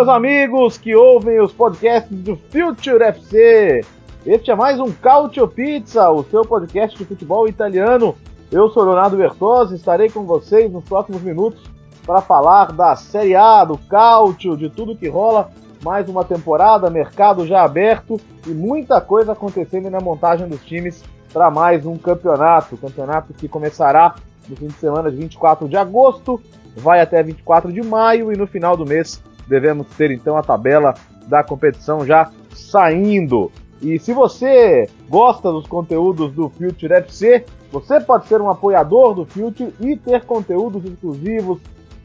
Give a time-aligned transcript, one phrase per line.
[0.00, 3.84] Meus amigos que ouvem os podcasts do Future FC.
[4.24, 8.16] Este é mais um Cautio Pizza, o seu podcast de futebol italiano.
[8.50, 11.62] Eu sou Leonardo Bertozzi, estarei com vocês nos próximos minutos
[12.06, 15.50] para falar da Série A, do Cautio, de tudo que rola.
[15.84, 21.50] Mais uma temporada, mercado já aberto e muita coisa acontecendo na montagem dos times para
[21.50, 22.78] mais um campeonato.
[22.78, 24.14] Campeonato que começará
[24.48, 26.40] no fim de semana de 24 de agosto,
[26.74, 30.94] vai até 24 de maio e no final do mês devemos ter então a tabela
[31.26, 33.50] da competição já saindo.
[33.82, 39.26] E se você gosta dos conteúdos do Future FC, você pode ser um apoiador do
[39.26, 41.58] Future e ter conteúdos exclusivos,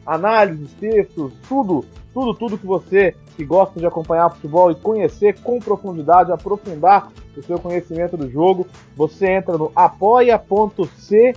[0.04, 5.58] análises, textos, tudo, tudo, tudo que você que gosta de acompanhar futebol e conhecer com
[5.60, 11.34] profundidade, aprofundar o seu conhecimento do jogo, você entra no apoia.cse,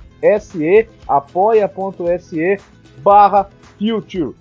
[1.07, 2.57] apoia.se
[3.03, 4.33] barra Future.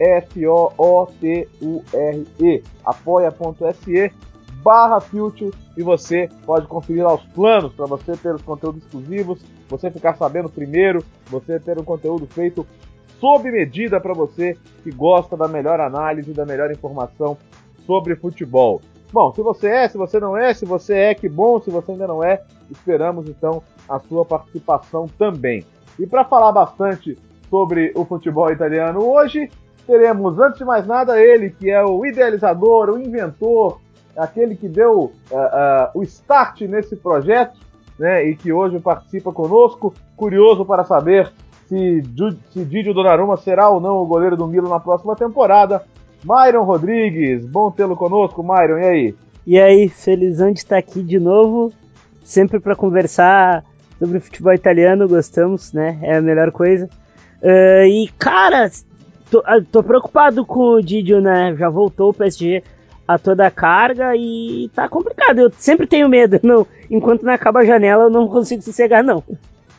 [0.00, 1.44] F-O-O-T-U-R-E,
[2.84, 4.12] apoia.se
[4.62, 9.40] barra Future e você pode conferir lá os planos para você ter os conteúdos exclusivos,
[9.68, 12.66] você ficar sabendo primeiro, você ter um conteúdo feito
[13.18, 17.36] sob medida para você que gosta da melhor análise, da melhor informação
[17.86, 18.80] sobre futebol.
[19.12, 21.92] Bom, se você é, se você não é, se você é, que bom, se você
[21.92, 25.64] ainda não é, esperamos então a sua participação também.
[25.98, 29.50] E para falar bastante sobre o futebol italiano hoje,
[29.90, 33.80] teremos, antes de mais nada, ele que é o idealizador, o inventor,
[34.16, 37.58] aquele que deu uh, uh, o start nesse projeto,
[37.98, 39.92] né, e que hoje participa conosco.
[40.16, 41.32] Curioso para saber
[41.66, 42.04] se,
[42.52, 45.82] se Didio Donnarumma será ou não o goleiro do Milan na próxima temporada.
[46.22, 49.14] Myron Rodrigues, bom tê-lo conosco, Myron, e aí?
[49.44, 51.72] E aí, felizão de estar aqui de novo,
[52.22, 53.64] sempre para conversar
[53.98, 55.98] sobre futebol italiano, gostamos, né?
[56.02, 56.88] É a melhor coisa.
[57.42, 58.70] Uh, e, cara,
[59.30, 61.54] tô, ah, tô, preocupado com o Didio, né?
[61.56, 62.62] Já voltou o PSG
[63.06, 65.38] a toda a carga e tá complicado.
[65.38, 66.38] Eu sempre tenho medo.
[66.44, 69.22] Não, enquanto não acaba a janela, eu não consigo sossegar, não.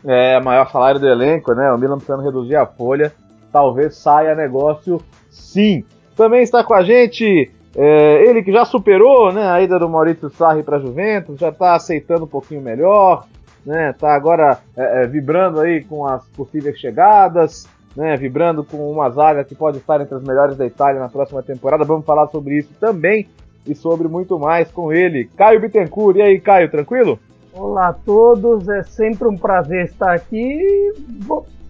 [0.05, 1.71] É, maior salário do elenco, né?
[1.71, 3.11] O Milan precisando reduzir a folha.
[3.51, 5.83] Talvez saia negócio sim.
[6.15, 10.29] Também está com a gente é, ele que já superou né, a ida do Maurício
[10.29, 13.25] Sarri para a Juventus, já está aceitando um pouquinho melhor,
[13.65, 13.93] né?
[13.97, 19.43] Tá agora é, é, vibrando aí com as possíveis chegadas né, vibrando com uma zaga
[19.43, 21.83] que pode estar entre as melhores da Itália na próxima temporada.
[21.83, 23.27] Vamos falar sobre isso também
[23.65, 25.29] e sobre muito mais com ele.
[25.37, 27.19] Caio Bittencourt, e aí, Caio, tranquilo?
[27.53, 30.93] Olá a todos, é sempre um prazer estar aqui.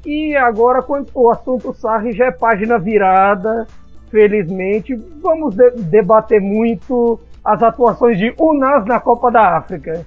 [0.06, 3.68] E agora, quando o assunto Sarri já é página virada,
[4.10, 10.06] felizmente, vamos de debater muito as atuações de Unas na Copa da África.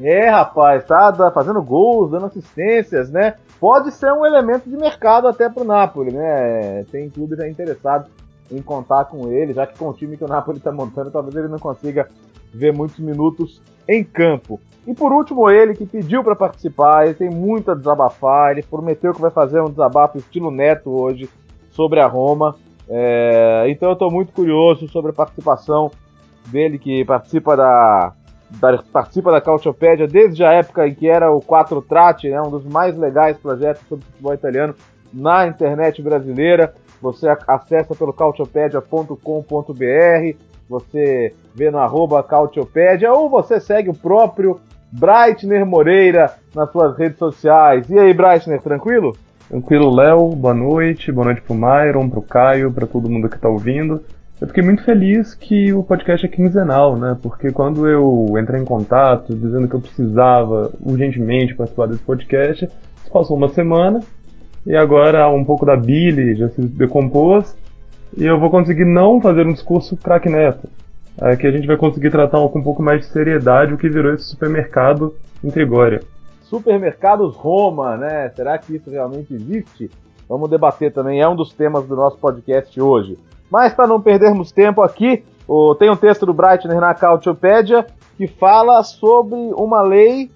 [0.00, 3.34] É, rapaz, tá fazendo gols, dando assistências, né?
[3.60, 6.84] Pode ser um elemento de mercado até pro Napoli, né?
[6.92, 8.08] Tem clube já interessado
[8.50, 11.34] em contar com ele, já que com o time que o Napoli tá montando, talvez
[11.34, 12.08] ele não consiga
[12.52, 14.60] ver muitos minutos em campo.
[14.86, 19.12] E por último, ele que pediu para participar, ele tem muito a desabafar, ele prometeu
[19.12, 21.28] que vai fazer um desabafo estilo neto hoje
[21.70, 22.56] sobre a Roma.
[22.88, 25.90] É, então eu estou muito curioso sobre a participação
[26.46, 28.14] dele, que participa da
[28.92, 32.64] participa da Cautiopédia desde a época em que era o 4 Trate, né, um dos
[32.64, 34.74] mais legais projetos sobre futebol italiano
[35.12, 36.72] na internet brasileira.
[37.00, 40.36] Você acessa pelo cautiopedia.com.br,
[40.68, 44.60] você vê no arroba Cautiopedia, ou você segue o próprio
[44.90, 47.88] Breitner Moreira nas suas redes sociais.
[47.88, 49.16] E aí, Breitner, tranquilo?
[49.48, 50.34] Tranquilo, Léo.
[50.34, 51.12] Boa noite.
[51.12, 54.02] Boa noite pro Myron, pro Caio, para todo mundo que tá ouvindo.
[54.40, 57.18] Eu fiquei muito feliz que o podcast é quinzenal, né?
[57.20, 62.68] Porque quando eu entrei em contato dizendo que eu precisava urgentemente participar desse podcast,
[63.12, 64.00] passou uma semana
[64.64, 67.56] e agora um pouco da Billy já se decompôs
[68.16, 70.68] e eu vou conseguir não fazer um discurso craque neto.
[71.40, 74.14] Que a gente vai conseguir tratar com um pouco mais de seriedade o que virou
[74.14, 76.00] esse supermercado em Trigória.
[76.42, 78.30] Supermercados Roma, né?
[78.36, 79.90] Será que isso realmente existe?
[80.28, 83.18] Vamos debater também, é um dos temas do nosso podcast hoje.
[83.50, 85.24] Mas para não perdermos tempo aqui,
[85.78, 87.86] tem um texto do Breitner na Cautiopédia
[88.16, 90.30] que fala sobre uma lei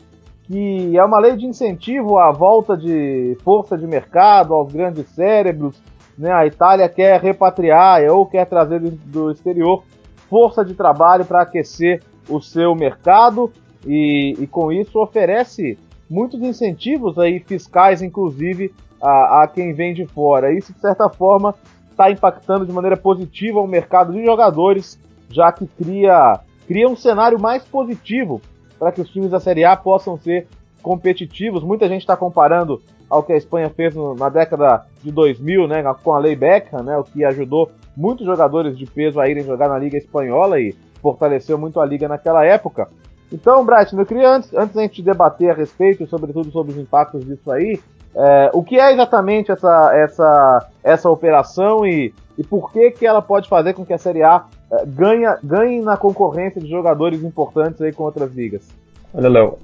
[0.44, 5.80] que é uma lei de incentivo à volta de força de mercado, aos grandes cérebros.
[6.18, 6.30] Né?
[6.30, 9.82] A Itália quer repatriar ou quer trazer do exterior
[10.28, 13.52] força de trabalho para aquecer o seu mercado
[13.86, 15.78] e, e, com isso oferece
[16.08, 20.52] muitos incentivos aí fiscais, inclusive a, a quem vem de fora.
[20.52, 21.54] Isso de certa forma
[21.92, 24.98] está impactando de maneira positiva o mercado de jogadores,
[25.30, 28.40] já que cria, cria um cenário mais positivo
[28.78, 30.48] para que os times da Série A possam ser
[30.82, 31.62] competitivos.
[31.62, 35.82] Muita gente está comparando ao que a Espanha fez no, na década de 2000, né,
[36.02, 39.68] com a Lei Beckham, né, o que ajudou muitos jogadores de peso a irem jogar
[39.68, 42.88] na Liga Espanhola e fortaleceu muito a liga naquela época.
[43.30, 47.50] Então, Brighton, eu queria antes, antes gente debater a respeito, sobretudo sobre os impactos disso
[47.50, 47.80] aí,
[48.14, 53.22] é, o que é exatamente essa, essa, essa operação e, e por que, que ela
[53.22, 57.80] pode fazer com que a Série A é, ganha, ganhe na concorrência de jogadores importantes
[57.80, 58.68] aí com outras ligas?
[59.14, 59.58] Olha, Léo,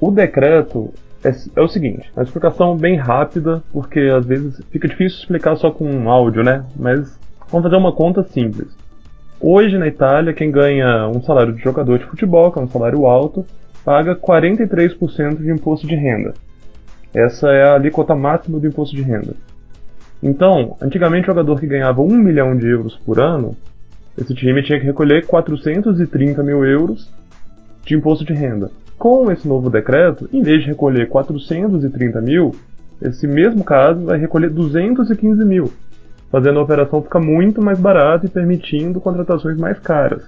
[0.00, 0.92] o decreto
[1.24, 5.70] é, é, o seguinte, uma explicação bem rápida, porque às vezes fica difícil explicar só
[5.70, 6.64] com um áudio, né?
[6.76, 7.18] Mas
[7.48, 8.76] vamos fazer uma conta simples.
[9.40, 13.06] Hoje na Itália, quem ganha um salário de jogador de futebol, que é um salário
[13.06, 13.44] alto,
[13.84, 16.34] paga 43% de imposto de renda.
[17.14, 19.34] Essa é a alíquota máxima do imposto de renda.
[20.22, 23.56] Então, antigamente o jogador que ganhava 1 milhão de euros por ano
[24.16, 27.10] esse time tinha que recolher 430 mil euros
[27.84, 28.70] de imposto de renda.
[28.96, 32.54] Com esse novo decreto, em vez de recolher 430 mil,
[33.02, 35.72] esse mesmo caso vai recolher 215 mil,
[36.30, 40.22] fazendo a operação ficar muito mais barata e permitindo contratações mais caras.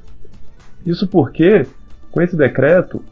[0.85, 1.65] Isso porque,
[2.11, 3.03] com esse decreto,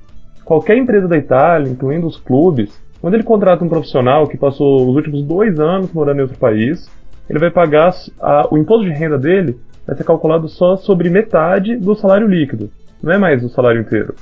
[0.45, 4.97] qualquer empresa da Itália, incluindo os clubes, quando ele contrata um profissional que passou os
[4.97, 6.89] últimos dois anos morando em outro país,
[7.29, 11.77] ele vai pagar a, o imposto de renda dele vai ser calculado só sobre metade
[11.77, 12.71] do salário líquido,
[13.03, 14.15] não é mais o salário inteiro.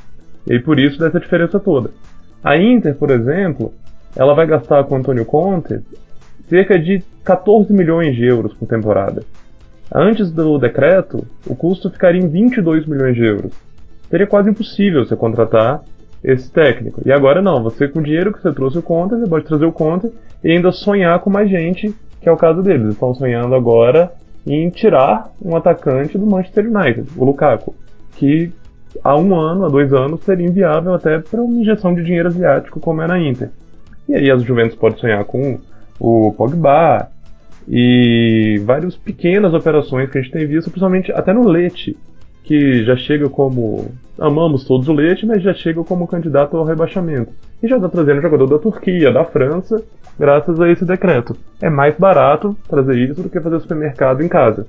[0.51, 1.93] E por isso dessa diferença toda.
[2.43, 3.73] A Inter, por exemplo,
[4.17, 5.79] ela vai gastar com Antônio Conte
[6.49, 9.23] cerca de 14 milhões de euros por temporada.
[9.95, 13.53] Antes do decreto, o custo ficaria em 22 milhões de euros.
[14.11, 15.83] Seria quase impossível você contratar
[16.23, 17.01] esse técnico.
[17.05, 19.65] E agora não, você com o dinheiro que você trouxe o Conte, você pode trazer
[19.65, 20.11] o Conte
[20.43, 22.83] e ainda sonhar com mais gente, que é o caso deles.
[22.83, 24.13] Eles estão sonhando agora
[24.47, 27.75] em tirar um atacante do Manchester United, o Lukaku,
[28.17, 28.53] que
[29.03, 32.81] há um ano, há dois anos, seria inviável até para uma injeção de dinheiro asiático
[32.81, 33.51] como é na Inter.
[34.09, 35.59] E aí as Juventus podem sonhar com
[35.99, 37.09] o Pogba
[37.69, 41.97] e várias pequenas operações que a gente tem visto, principalmente até no Leite,
[42.43, 43.91] que já chega como.
[44.19, 47.33] Amamos todos o Leite, mas já chega como candidato ao rebaixamento.
[47.63, 49.83] E já está trazendo jogador da Turquia, da França,
[50.19, 51.37] graças a esse decreto.
[51.61, 54.67] É mais barato trazer isso do que fazer supermercado em casa.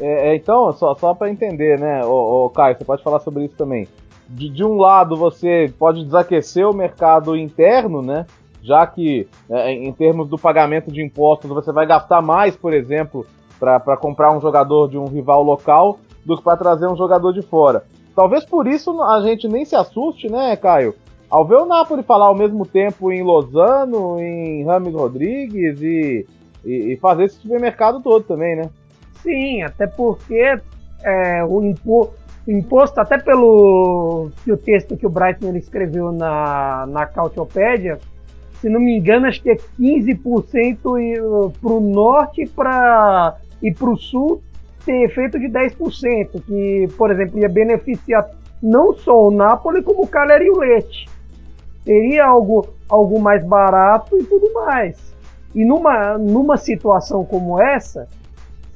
[0.00, 3.44] É, é então, só, só para entender, né, ô, ô, Caio, você pode falar sobre
[3.44, 3.86] isso também.
[4.28, 8.26] De, de um lado, você pode desaquecer o mercado interno, né?
[8.62, 13.26] Já que, é, em termos do pagamento de impostos, você vai gastar mais, por exemplo,
[13.58, 17.42] para comprar um jogador de um rival local do que para trazer um jogador de
[17.42, 17.84] fora.
[18.14, 20.94] Talvez por isso a gente nem se assuste, né, Caio?
[21.28, 26.26] Ao ver o Napoli falar ao mesmo tempo em Lozano, em Rames Rodrigues e,
[26.64, 28.68] e, e fazer esse supermercado todo também, né?
[29.22, 30.58] Sim, até porque
[31.04, 32.10] é, o, impo,
[32.48, 37.98] imposto, até pelo que o texto que o Brighton escreveu na, na Cautiopédia,
[38.60, 43.96] se não me engano, acho que é 15% para o norte pra, e para o
[43.96, 44.42] sul
[44.84, 48.28] tem efeito de 10%, que, por exemplo, ia beneficiar
[48.62, 51.08] não só o Napoli, como o Cagliari e o Leite
[51.84, 55.14] teria algo, algo mais barato e tudo mais.
[55.54, 58.08] E numa, numa situação como essa,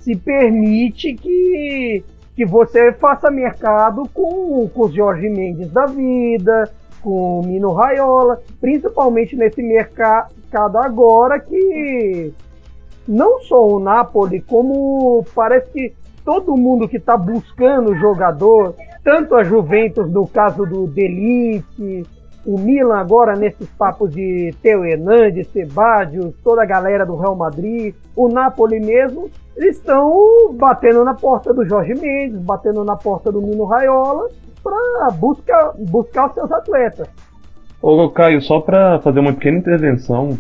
[0.00, 6.70] se permite que, que você faça mercado com, com os Jorge Mendes da vida,
[7.02, 10.32] com o Mino Raiola, principalmente nesse mercado
[10.78, 12.32] agora que
[13.06, 15.92] não só o Napoli, como parece que
[16.25, 22.04] todo mundo que está buscando jogador, tanto a Juventus no caso do Delite,
[22.46, 27.94] o Milan agora nesses papos de Teo Hernandes, Sebadios, toda a galera do Real Madrid,
[28.14, 33.40] o Napoli mesmo, eles estão batendo na porta do Jorge Mendes, batendo na porta do
[33.40, 34.28] Mino Raiola
[34.62, 37.08] para buscar, buscar os seus atletas.
[37.80, 40.38] Ô Caio, só para fazer uma pequena intervenção,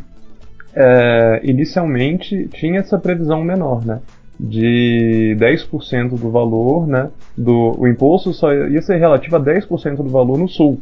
[0.74, 4.00] é, inicialmente tinha essa previsão menor, né?
[4.38, 7.10] De 10% do valor, né?
[7.36, 10.80] Do, o imposto só ia ser relativo a 10% do valor no sul.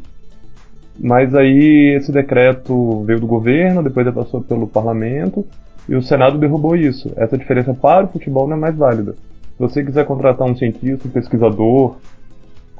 [0.99, 5.45] Mas aí esse decreto veio do governo, depois passou pelo parlamento
[5.89, 7.13] e o Senado derrubou isso.
[7.17, 9.13] Essa diferença para o futebol não é mais válida.
[9.13, 11.97] Se você quiser contratar um cientista, um pesquisador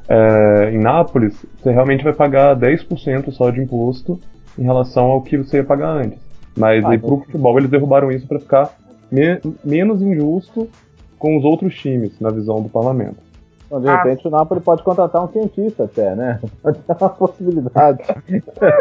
[0.07, 4.19] é, em Nápoles, você realmente vai pagar 10% só de imposto
[4.57, 6.22] em relação ao que você ia pagar antes.
[6.55, 8.69] Mas Ah, aí então- pro futebol eles derrubaram isso para ficar
[9.11, 10.69] me- menos injusto
[11.19, 13.17] com os outros times, na visão do parlamento.
[13.65, 14.03] Então, de Ah.
[14.03, 16.39] repente o Napoli pode contratar um cientista até, né?
[16.61, 18.03] Pode ser uma possibilidade.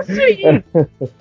[0.02, 0.62] Sim,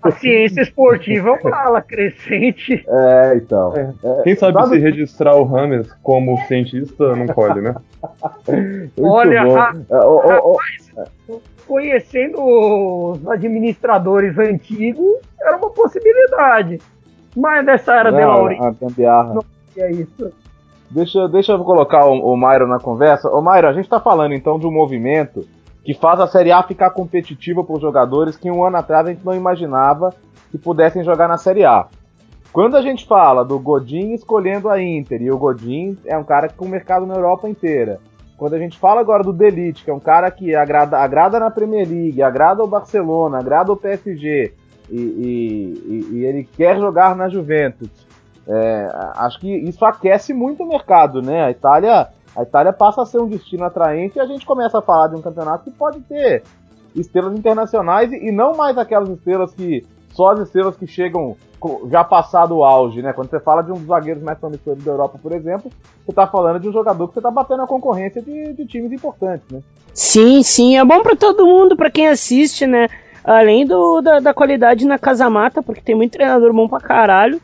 [0.01, 2.83] a ciência esportiva é uma ala crescente.
[2.85, 3.73] É, então.
[3.77, 3.93] É.
[4.03, 7.75] É, Quem sabe, se registrar o Rames como cientista não colhe, né?
[8.99, 9.57] Olha, bom.
[9.57, 9.75] a-
[10.97, 11.31] É,
[11.71, 16.81] Conhecendo os administradores antigos, era uma possibilidade.
[17.33, 19.39] Mas nessa era de não, Laurinho, a gambiarra.
[19.77, 20.33] é isso.
[20.89, 23.29] Deixa, deixa eu colocar o, o Myron na conversa.
[23.29, 25.47] Ô, Myron, a gente tá falando então de um movimento
[25.85, 29.13] que faz a Série A ficar competitiva para os jogadores que um ano atrás a
[29.13, 30.13] gente não imaginava
[30.51, 31.87] que pudessem jogar na Série A.
[32.51, 36.49] Quando a gente fala do Godin escolhendo a Inter, e o Godin é um cara
[36.49, 38.01] com mercado na Europa inteira.
[38.41, 41.51] Quando a gente fala agora do Delite, que é um cara que agrada, agrada na
[41.51, 44.51] Premier League, agrada o Barcelona, agrada o PSG,
[44.89, 47.87] e, e- e- ele quer jogar na Juventus.
[48.47, 51.43] É, acho que isso aquece muito o mercado, né?
[51.43, 54.81] A Itália, a Itália passa a ser um destino atraente e a gente começa a
[54.81, 56.41] falar de um campeonato que pode ter
[56.95, 61.37] estrelas internacionais e, e não mais aquelas estrelas que só as estrelas que chegam
[61.89, 63.13] já passado o auge, né?
[63.13, 65.71] Quando você fala de um dos zagueiros mais promissores da Europa, por exemplo,
[66.05, 68.91] você tá falando de um jogador que você tá batendo a concorrência de, de times
[68.91, 69.61] importantes, né?
[69.93, 72.87] Sim, sim, é bom pra todo mundo, pra quem assiste, né?
[73.23, 77.39] Além do, da, da qualidade na casa-mata, porque tem muito treinador bom pra caralho.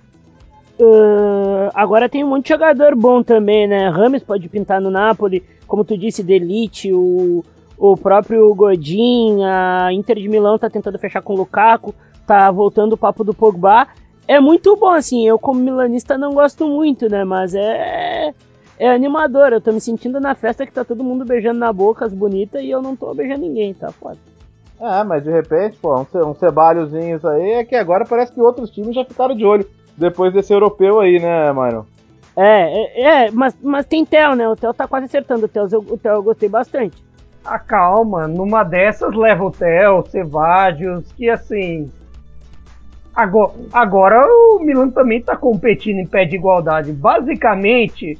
[0.79, 3.89] Ah, agora tem um monte de jogador bom também, né?
[3.89, 7.43] Rames pode pintar no Napoli, como tu disse, Delite, o,
[7.77, 11.93] o próprio Godin, a Inter de Milão tá tentando fechar com o Lukaku,
[12.25, 13.87] tá voltando o papo do Pogba.
[14.27, 17.23] É muito bom, assim, eu como milanista não gosto muito, né?
[17.23, 18.33] Mas é,
[18.77, 22.05] é animador, eu tô me sentindo na festa que tá todo mundo beijando na boca
[22.05, 24.17] as bonitas e eu não tô beijando ninguém, tá foda.
[24.79, 28.31] É, mas de repente, pô, um, ce- um cebalhozinho isso aí é que agora parece
[28.33, 29.67] que outros times já ficaram de olho
[29.97, 31.85] depois desse europeu aí, né, Myron?
[32.35, 34.47] É, é, é, mas, mas tem Theo, né?
[34.47, 35.45] O Theo tá quase acertando.
[35.45, 36.95] O Theo, eu- o Theo eu gostei bastante.
[37.43, 41.89] Ah, calma, numa dessas leva o Theo, Cevadios, que assim.
[43.17, 46.91] Agora, agora o Milan também tá competindo em pé de igualdade.
[46.93, 48.15] Basicamente,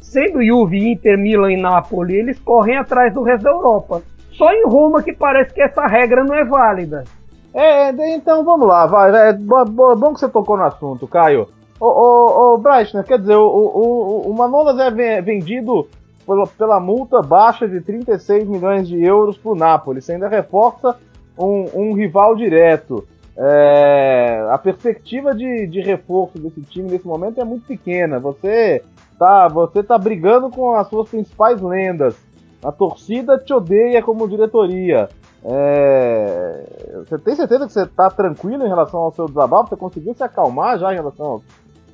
[0.00, 4.00] sendo Juve, Inter, Milan e Napoli, eles correm atrás do resto da Europa.
[4.32, 7.04] Só em Roma que parece que essa regra não é válida.
[7.52, 9.28] É, de- então vamos lá, vai.
[9.28, 11.46] É bo- bom que você tocou no assunto, Caio.
[11.78, 15.86] Ô, ô, ô Breitner, quer dizer, o, o, o- o Manolas é ve- vendido
[16.26, 20.00] pela, pela multa baixa de 36 milhões de euros pro Napoli.
[20.00, 20.96] Você ainda reforça
[21.38, 23.06] um, um rival direto.
[23.42, 28.18] É, a perspectiva de, de reforço desse time nesse momento é muito pequena.
[28.20, 28.82] Você
[29.18, 32.14] tá, você tá brigando com as suas principais lendas.
[32.62, 35.08] A torcida te odeia como diretoria.
[35.42, 36.64] É,
[36.98, 39.70] Você tem certeza que você tá tranquilo em relação ao seu desabafo?
[39.70, 41.42] Você conseguiu se acalmar já em relação aos,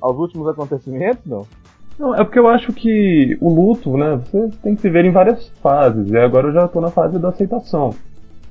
[0.01, 1.47] aos últimos acontecimentos, não?
[1.97, 5.11] Não, é porque eu acho que o luto, né, você tem que se ver em
[5.11, 7.95] várias fases, e agora eu já tô na fase da aceitação.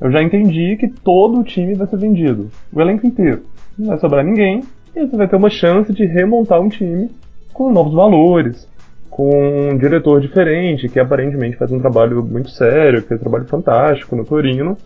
[0.00, 3.42] Eu já entendi que todo o time vai ser vendido, o elenco inteiro.
[3.78, 4.62] Não vai sobrar ninguém,
[4.94, 7.10] e você vai ter uma chance de remontar um time
[7.52, 8.68] com novos valores,
[9.10, 13.46] com um diretor diferente, que aparentemente faz um trabalho muito sério, que fez um trabalho
[13.46, 14.76] fantástico no Torino.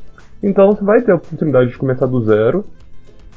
[0.43, 2.65] Então você vai ter a oportunidade de começar do zero.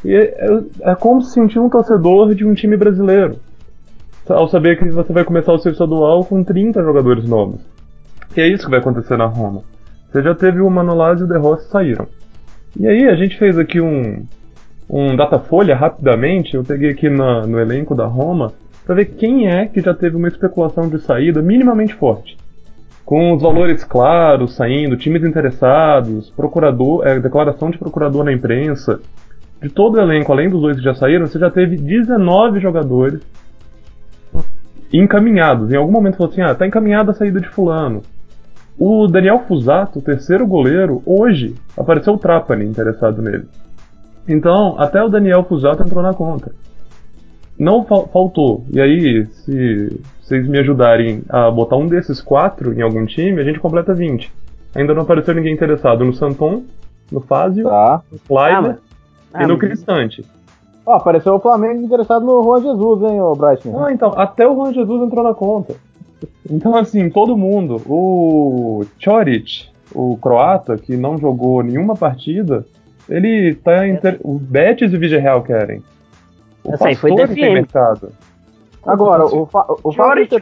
[0.06, 3.38] E é, é- é como se sentir um torcedor de um time brasileiro
[4.30, 7.60] ao saber que você vai começar o seu estadual com 30 jogadores novos.
[8.36, 9.62] E é isso que vai acontecer na Roma.
[10.14, 12.08] Você já teve o Manolás e o De Rossi saíram.
[12.80, 14.28] E aí a gente fez aqui um,
[14.88, 18.54] um Datafolha rapidamente, eu peguei aqui na- no elenco da Roma,
[18.86, 22.38] para ver quem é que já teve uma especulação de saída minimamente forte.
[23.04, 29.00] Com os valores claros saindo, times interessados, procurador, é, declaração de procurador na imprensa.
[29.64, 33.20] De todo o elenco, além dos dois que já saíram, você já teve 19 jogadores
[34.92, 35.72] encaminhados.
[35.72, 38.04] Em algum momento falou assim: ah, tá encaminhada a saída de Fulano.
[38.78, 43.46] O Daniel Fusato, o terceiro goleiro, hoje apareceu o Trapani interessado nele.
[44.28, 46.52] Então, até o Daniel Fusato entrou na conta.
[47.58, 48.64] Não fal- faltou.
[48.72, 53.44] E aí, se vocês me ajudarem a botar um desses quatro em algum time, a
[53.44, 54.32] gente completa 20.
[54.76, 56.64] Ainda não apareceu ninguém interessado no Santon,
[57.12, 58.02] no Fázio, Tá.
[58.12, 58.78] no Kleiber
[59.34, 60.26] Ah, e no Cristante.
[60.86, 63.84] Ó, apareceu o Flamengo interessado no Juan Jesus, hein, ô Brighton?
[63.86, 65.76] Ah, então, até o Juan Jesus entrou na conta.
[66.50, 67.82] Então, assim, todo mundo.
[67.88, 72.66] O Choric, o croata, que não jogou nenhuma partida,
[73.10, 73.88] ele tá.
[73.88, 74.20] Inter...
[74.24, 75.84] O Betis e o Villarreal querem.
[76.64, 78.12] O Essa aí foi tem mercado.
[78.86, 80.36] Agora, o, fa o Choric,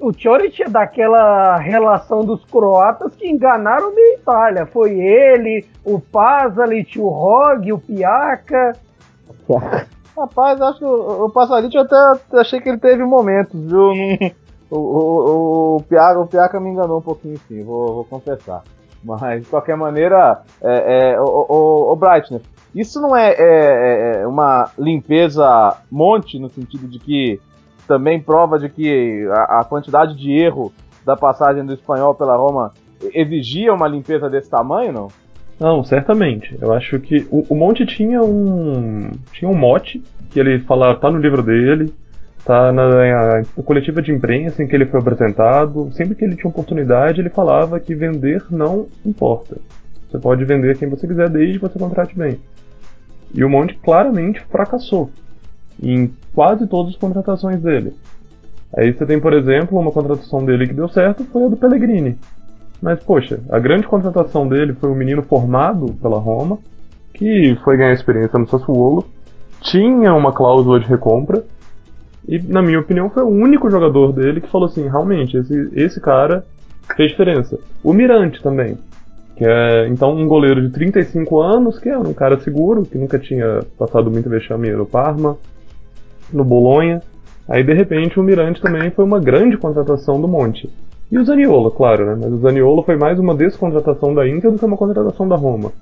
[0.00, 4.66] o Choric é daquela relação dos croatas que enganaram a Itália.
[4.66, 8.76] Foi ele, o Pasalic, o Rog, o Piaca.
[10.16, 11.96] Rapaz, acho que o, o Pasalic eu até
[12.38, 13.90] achei que ele teve momentos, viu?
[14.72, 18.62] O, o, o, Piaca, o Piaca me enganou um pouquinho, sim, vou, vou confessar.
[19.02, 22.42] Mas, de qualquer maneira, é, é, o, o, o Brightness,
[22.74, 27.40] isso não é, é, é, uma limpeza monte, no sentido de que
[27.86, 30.72] também prova de que a, a, quantidade de erro
[31.04, 32.72] da passagem do espanhol pela Roma
[33.12, 35.08] exigia uma limpeza desse tamanho, não?
[35.60, 36.56] Não, certamente.
[36.58, 41.10] Eu acho que o, o Monte tinha um tinha um mote que ele fala, tá
[41.10, 41.92] no livro dele,
[42.46, 45.90] tá na, na, coletiva de imprensa em que ele foi apresentado.
[45.92, 49.58] Sempre que ele tinha oportunidade, ele falava que vender não importa.
[50.10, 52.40] Você pode vender quem você quiser desde que você contrate bem.
[53.34, 55.10] E o Monte claramente fracassou
[55.80, 57.92] em quase todas as contratações dele.
[58.76, 62.16] Aí você tem, por exemplo, uma contratação dele que deu certo, foi a do Pellegrini.
[62.80, 66.58] Mas, poxa, a grande contratação dele foi um menino formado pela Roma,
[67.12, 69.04] que foi ganhar experiência no Sassuolo,
[69.60, 71.44] tinha uma cláusula de recompra,
[72.26, 76.00] e, na minha opinião, foi o único jogador dele que falou assim: realmente, esse, esse
[76.00, 76.44] cara
[76.96, 77.58] fez diferença.
[77.82, 78.78] O Mirante também.
[79.36, 83.18] Que é, então, um goleiro de 35 anos, que é um cara seguro, que nunca
[83.18, 85.36] tinha passado muito vexame no Parma,
[86.32, 87.02] no Bolonha.
[87.48, 90.70] Aí, de repente, o Mirante também foi uma grande contratação do Monte.
[91.10, 92.18] E o Zaniolo, claro, né?
[92.20, 95.72] Mas o Zaniolo foi mais uma descontratação da Inter do que uma contratação da Roma.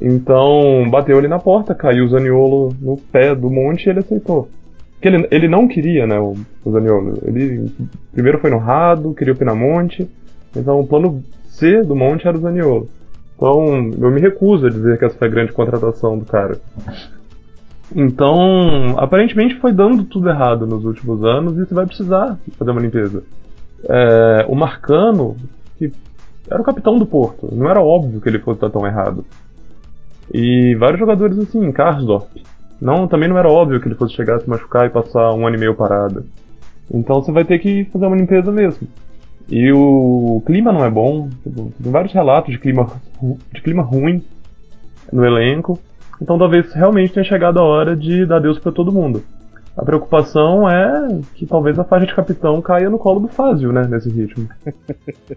[0.00, 4.48] Então, bateu ali na porta, caiu o Zaniolo no pé do Monte e ele aceitou.
[4.92, 6.34] Porque ele, ele não queria, né, o,
[6.64, 7.18] o Zaniolo.
[7.24, 7.70] Ele
[8.12, 10.08] primeiro foi no Rado, queria o Pinamonte.
[10.56, 12.88] Então, o plano C do Monte era o Zaniolo.
[13.36, 16.58] Então, eu me recuso a dizer que essa foi a grande contratação do cara.
[17.94, 22.80] Então, aparentemente foi dando tudo errado nos últimos anos e você vai precisar fazer uma
[22.80, 23.22] limpeza.
[23.88, 25.36] É, o Marcano,
[25.78, 25.92] que
[26.50, 29.24] era o capitão do Porto, não era óbvio que ele fosse estar tão errado.
[30.32, 32.30] E vários jogadores assim, Karsdorp.
[32.80, 35.56] Não, também não era óbvio que ele fosse chegar, se machucar e passar um ano
[35.56, 36.24] e meio parado.
[36.92, 38.86] Então você vai ter que fazer uma limpeza mesmo.
[39.48, 41.28] E o clima não é bom.
[41.42, 42.90] Tipo, tem vários relatos de clima,
[43.52, 44.22] de clima ruim
[45.12, 45.78] no elenco.
[46.20, 49.22] Então talvez realmente tenha chegado a hora de dar Deus para todo mundo.
[49.76, 53.86] A preocupação é que talvez a faixa de capitão caia no colo do Fázio, né,
[53.88, 54.48] nesse ritmo.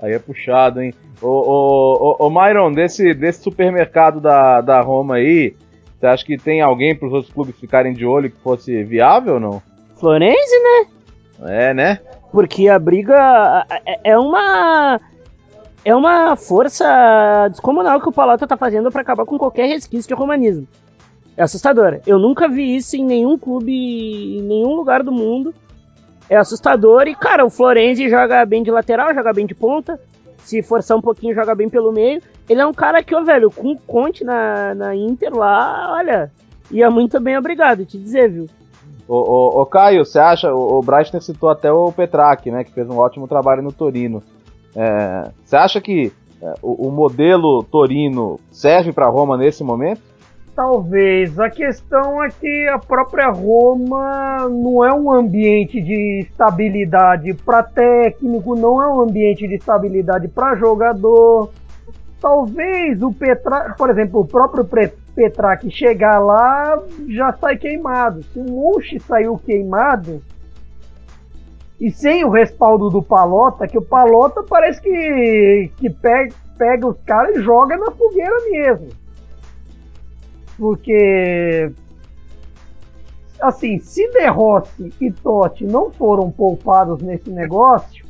[0.00, 0.92] Aí é puxado, hein?
[1.20, 5.54] Ô, ô, ô, ô Myron, desse, desse supermercado da, da Roma aí,
[5.96, 9.34] você acha que tem alguém para os outros clubes ficarem de olho que fosse viável
[9.34, 9.62] ou não?
[9.94, 10.86] Florenzi, né?
[11.44, 12.00] É, né?
[12.32, 13.64] Porque a briga
[14.02, 15.00] é, uma
[15.84, 20.14] é uma força descomunal que o Palota tá fazendo para acabar com qualquer resquício de
[20.14, 20.66] romanismo.
[21.36, 22.00] É assustador.
[22.06, 25.54] Eu nunca vi isso em nenhum clube, em nenhum lugar do mundo.
[26.28, 27.06] É assustador.
[27.08, 29.98] E, cara, o Florenzi joga bem de lateral, joga bem de ponta.
[30.38, 32.20] Se forçar um pouquinho, joga bem pelo meio.
[32.48, 36.30] Ele é um cara que, ó, velho, com o Conte na, na Inter lá, olha,
[36.70, 38.46] ia muito bem, obrigado, te dizer, viu?
[39.06, 42.72] Ô, ô, ô Caio, você acha, o, o Brighton citou até o Petrac, né, que
[42.72, 44.22] fez um ótimo trabalho no Torino.
[44.74, 50.00] É, você acha que é, o, o, modelo Torino serve para Roma nesse momento?
[50.54, 51.38] Talvez.
[51.38, 58.54] A questão é que a própria Roma não é um ambiente de estabilidade para técnico,
[58.54, 61.50] não é um ambiente de estabilidade para jogador.
[62.20, 64.68] Talvez o Petra, por exemplo, o próprio
[65.14, 68.22] Petrac chegar lá já sai queimado.
[68.22, 70.22] Se o Monchi saiu queimado,
[71.80, 76.96] e sem o respaldo do Palota, que o Palota parece que, que pega, pega os
[77.04, 79.01] caras e joga na fogueira mesmo.
[80.58, 81.72] Porque,
[83.40, 88.04] assim, se De Rossi e Totti não foram poupados nesse negócio,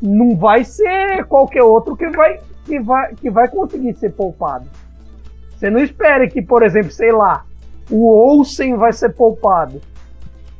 [0.00, 4.68] não vai ser qualquer outro que vai, que vai, que vai conseguir ser poupado.
[5.56, 7.44] Você não espere que, por exemplo, sei lá,
[7.90, 9.80] o Olsen vai ser poupado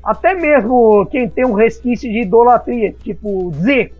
[0.03, 3.94] até mesmo quem tem um resquício de idolatria, tipo Zeco.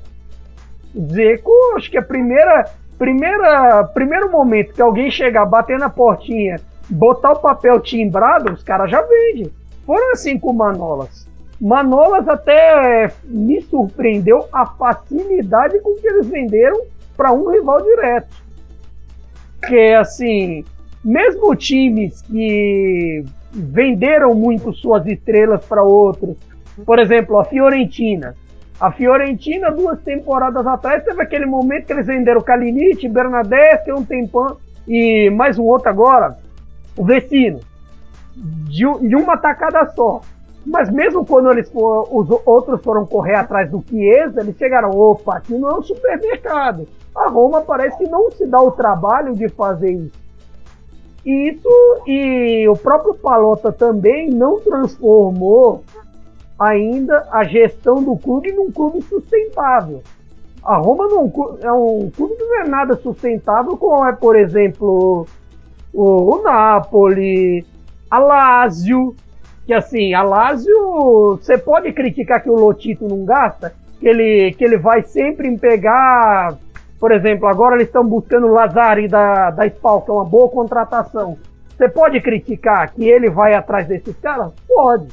[1.13, 2.65] Zeco, acho que a primeira,
[3.03, 8.89] primeira, primeiro momento que alguém chegar, bater na portinha, botar o papel timbrado, os caras
[8.89, 9.51] já vendem.
[9.85, 11.29] Foram assim com Manolas.
[11.61, 16.81] Manolas até me surpreendeu a facilidade com que eles venderam
[17.17, 18.37] para um rival direto.
[19.67, 20.65] Que assim,
[21.05, 26.37] mesmo times que venderam muito suas estrelas para outros.
[26.87, 28.37] Por exemplo, a Fiorentina.
[28.83, 34.57] A Fiorentina, duas temporadas atrás, teve aquele momento que eles venderam Kalinic, Bernadette, um tempão,
[34.89, 36.37] e mais um outro agora,
[36.97, 37.61] o Vecino.
[38.35, 40.21] de, de uma tacada só.
[40.67, 45.55] Mas mesmo quando eles os outros foram correr atrás do Chiesa, eles chegaram, opa, aqui
[45.55, 46.89] não é um supermercado.
[47.15, 50.21] A Roma parece que não se dá o trabalho de fazer isso.
[51.25, 51.69] E isso
[52.05, 55.85] e o próprio Palota também não transformou
[56.59, 60.03] ainda a gestão do clube num clube sustentável.
[60.65, 65.27] A Roma não é um clube que não é nada sustentável, como é, por exemplo,
[65.93, 67.67] o, o Napoli,
[68.09, 69.17] a Lazio,
[69.67, 74.65] que assim, a Lazio, você pode criticar que o Lotito não gasta, que ele, que
[74.65, 76.57] ele vai sempre em pegar,
[77.01, 80.49] por exemplo, agora eles estão buscando o Lazari da, da Spal, que é uma boa
[80.49, 81.37] contratação.
[81.77, 84.53] Você pode criticar que ele vai atrás desses caras?
[84.69, 85.09] Pode.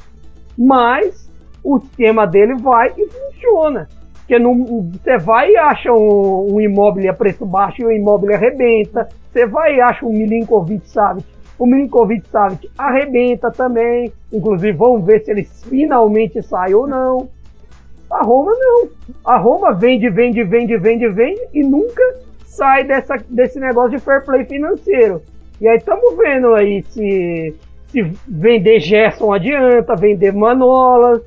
[0.56, 1.29] Mas
[1.62, 3.88] o esquema dele vai e funciona.
[4.18, 9.08] Porque você vai e acha um, um imóvel a preço baixo e o imóvel arrebenta.
[9.32, 11.26] Você vai e acha um Milinkovic Savic
[11.60, 14.10] o Milinkovic Savic arrebenta também.
[14.32, 17.28] Inclusive, vamos ver se ele finalmente sai ou não.
[18.10, 18.88] A Roma não.
[19.22, 22.02] A Roma vende, vende, vende, vende, vende e nunca
[22.46, 25.20] sai dessa, desse negócio de fair play financeiro.
[25.60, 27.54] E aí estamos vendo aí se,
[27.88, 31.20] se vender Gerson adianta, vender Manolas.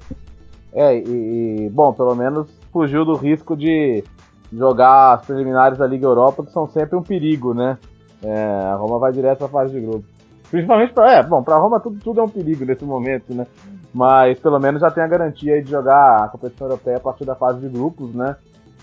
[0.74, 4.04] É, e, e, bom, pelo menos fugiu do risco de
[4.52, 7.78] jogar as preliminares da Liga Europa, que são sempre um perigo, né?
[8.24, 10.06] É, a Roma vai direto à fase de grupo.
[10.50, 11.12] Principalmente para.
[11.14, 13.46] É, bom, para Roma tudo, tudo é um perigo nesse momento, né?
[13.94, 17.36] Mas pelo menos já tem a garantia de jogar a competição europeia a partir da
[17.36, 18.36] fase de grupos, né?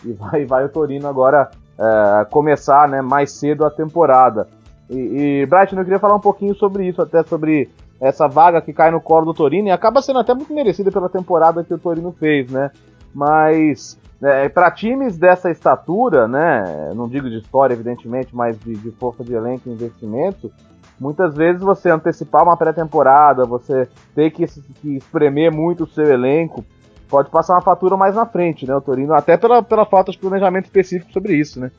[0.05, 4.47] E vai, vai o Torino agora é, começar né, mais cedo a temporada.
[4.91, 8.91] E, e eu queria falar um pouquinho sobre isso, até sobre essa vaga que cai
[8.91, 12.13] no colo do Torino, e acaba sendo até muito merecida pela temporada que o Torino
[12.19, 12.71] fez, né?
[13.15, 16.93] Mas é, para times dessa estatura, né?
[16.95, 20.51] Não digo de história, evidentemente, mas de, de força de elenco e investimento,
[21.01, 26.63] Muitas vezes você antecipar uma pré-temporada, você ter que, que espremer muito o seu elenco,
[27.09, 28.77] pode passar uma fatura mais na frente, né?
[28.77, 31.71] O Torino, até pela, pela falta de planejamento específico sobre isso, né?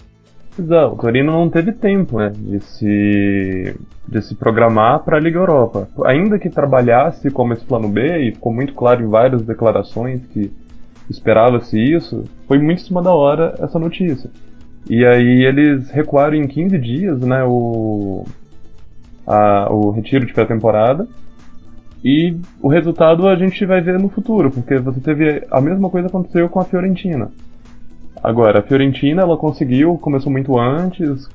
[0.62, 3.76] Exato, o Torino não teve tempo né, de, se,
[4.08, 5.88] de se programar para a Liga Europa.
[6.06, 10.52] Ainda que trabalhasse como esse plano B, e ficou muito claro em várias declarações que
[11.10, 14.30] esperava-se isso, foi muito em cima da hora essa notícia.
[14.88, 18.24] E aí eles recuaram em 15 dias né, o,
[19.26, 21.08] a, o retiro de pré-temporada.
[22.04, 26.08] E o resultado a gente vai ver no futuro, porque você teve a mesma coisa
[26.08, 27.32] aconteceu com a Fiorentina.
[28.24, 31.28] Agora, a Fiorentina ela conseguiu, começou muito antes,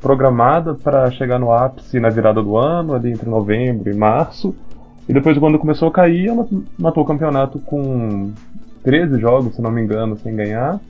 [0.00, 4.54] programada para chegar no ápice na virada do ano, ali entre novembro e março.
[5.06, 6.46] E depois, quando começou a cair, ela
[6.78, 8.32] matou o campeonato com
[8.82, 10.80] 13 jogos, se não me engano, sem ganhar,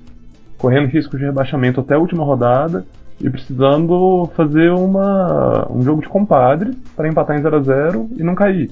[0.56, 2.84] correndo risco de rebaixamento até a última rodada
[3.20, 8.22] e precisando fazer uma, um jogo de compadre para empatar em 0 a 0 e
[8.22, 8.70] não cair.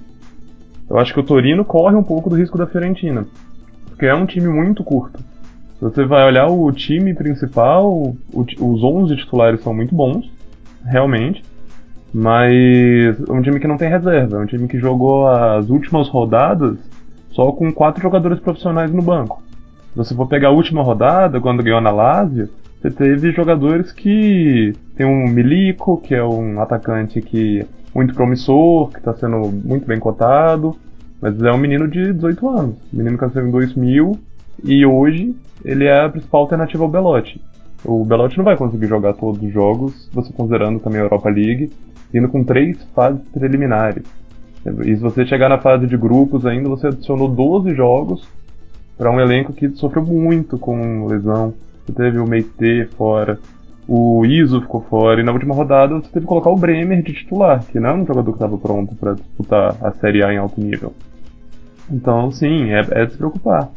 [0.88, 3.26] Eu acho que o Torino corre um pouco do risco da Fiorentina,
[3.88, 5.18] porque é um time muito curto.
[5.78, 10.28] Se você vai olhar o time principal, o, os 11 titulares são muito bons,
[10.84, 11.44] realmente,
[12.12, 16.08] mas é um time que não tem reserva, é um time que jogou as últimas
[16.08, 16.76] rodadas
[17.30, 19.40] só com quatro jogadores profissionais no banco.
[19.92, 22.48] Se você for pegar a última rodada, quando ganhou na Lazio,
[22.80, 27.64] você teve jogadores que tem um Milico, que é um atacante que
[27.94, 30.74] muito promissor, que está sendo muito bem cotado,
[31.20, 32.76] mas é um menino de 18 anos.
[32.92, 34.18] Menino que nasceu em 2000
[34.64, 37.40] e hoje ele é a principal alternativa ao Belotti.
[37.84, 41.70] O Belotti não vai conseguir jogar todos os jogos, você considerando também a Europa League,
[42.12, 44.04] indo com três fases preliminares.
[44.84, 48.28] E se você chegar na fase de grupos ainda, você adicionou 12 jogos
[48.96, 51.54] para um elenco que sofreu muito com lesão.
[51.86, 53.38] Você teve o Meite fora,
[53.86, 57.14] o Iso ficou fora, e na última rodada você teve que colocar o Bremer de
[57.14, 60.36] titular, que não é um jogador que estava pronto para disputar a Série A em
[60.36, 60.92] alto nível.
[61.90, 63.70] Então, sim, é, é de se preocupar.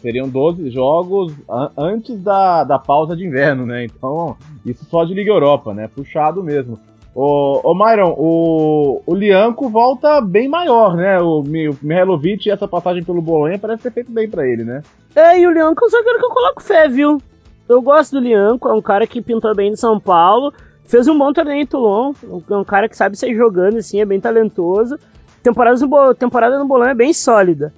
[0.00, 1.34] Seriam 12 jogos
[1.76, 3.84] antes da, da pausa de inverno, né?
[3.84, 5.88] Então, isso só de Liga Europa, né?
[5.88, 6.78] Puxado mesmo.
[7.14, 11.18] Ô, ô Myron, o, o Lianco volta bem maior, né?
[11.18, 14.82] O, o Mihailovic e essa passagem pelo Bolonha parece ter feito bem para ele, né?
[15.14, 17.20] É, e o Lianco é um zagueiro que eu coloco fé, viu?
[17.68, 20.52] Eu gosto do Lianco, é um cara que pintou bem no São Paulo,
[20.84, 22.12] fez um bom torneio em Toulon,
[22.48, 24.98] é um cara que sabe sair jogando, assim, é bem talentoso.
[25.42, 27.72] Temporada no, temporada no Bolonha é bem sólida.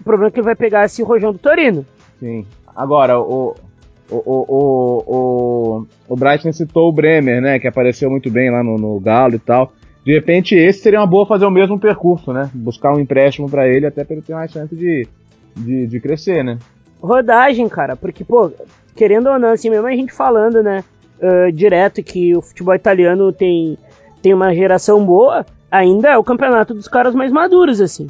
[0.00, 1.84] O problema é que ele vai pegar esse rojão do Torino.
[2.18, 2.46] Sim.
[2.74, 3.54] Agora, o,
[4.10, 7.58] o, o, o, o Brighton citou o Bremer, né?
[7.58, 9.72] Que apareceu muito bem lá no, no Galo e tal.
[10.04, 12.50] De repente, esse seria uma boa fazer o mesmo percurso, né?
[12.54, 15.06] Buscar um empréstimo para ele, até para ele ter mais chance de,
[15.54, 16.58] de, de crescer, né?
[17.02, 18.50] Rodagem, cara, porque, pô,
[18.94, 20.84] querendo ou não, assim, mesmo a gente falando, né,
[21.20, 23.78] uh, direto que o futebol italiano tem,
[24.20, 28.06] tem uma geração boa, ainda é o campeonato dos caras mais maduros, assim.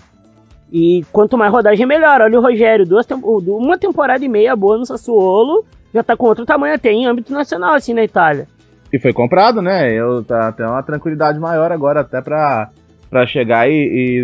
[0.72, 2.20] E quanto mais rodagem, melhor.
[2.20, 3.06] Olha o Rogério, duas
[3.46, 7.32] uma temporada e meia boa no Sassuolo, já tá com outro tamanho até em âmbito
[7.32, 8.46] nacional, assim, na Itália.
[8.92, 9.92] E foi comprado, né?
[9.92, 12.70] Eu tá, tem uma tranquilidade maior agora até pra,
[13.08, 13.72] pra chegar e,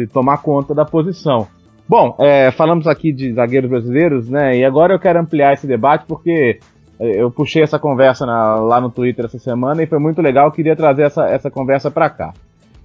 [0.03, 1.47] e tomar conta da posição.
[1.89, 4.57] Bom, é, falamos aqui de zagueiros brasileiros, né?
[4.57, 6.59] E agora eu quero ampliar esse debate porque
[6.99, 10.47] é, eu puxei essa conversa na, lá no Twitter essa semana e foi muito legal.
[10.47, 12.33] Eu queria trazer essa, essa conversa para cá.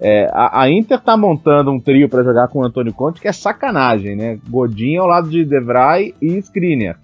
[0.04, 3.28] É, a, a, Inter tá montando um trio para jogar com o Antônio Conte que
[3.28, 4.40] é sacanagem, né?
[4.50, 6.98] Godinho ao lado de Devray e Skriniar.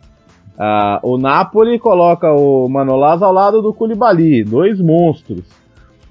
[0.58, 5.42] Uh, o Napoli coloca o Manolas ao lado do Koulibaly, dois monstros.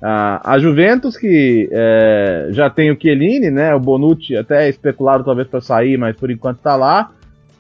[0.00, 3.74] Uh, a Juventus, que é, já tem o Chiellini, né?
[3.74, 7.10] O Bonucci até é especulado talvez para sair, mas por enquanto tá lá.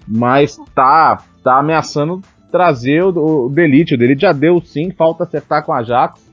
[0.06, 2.20] Mas tá, tá ameaçando
[2.52, 3.94] trazer o, o Delite.
[3.94, 6.24] O Delite já deu sim, falta acertar com a Ajax.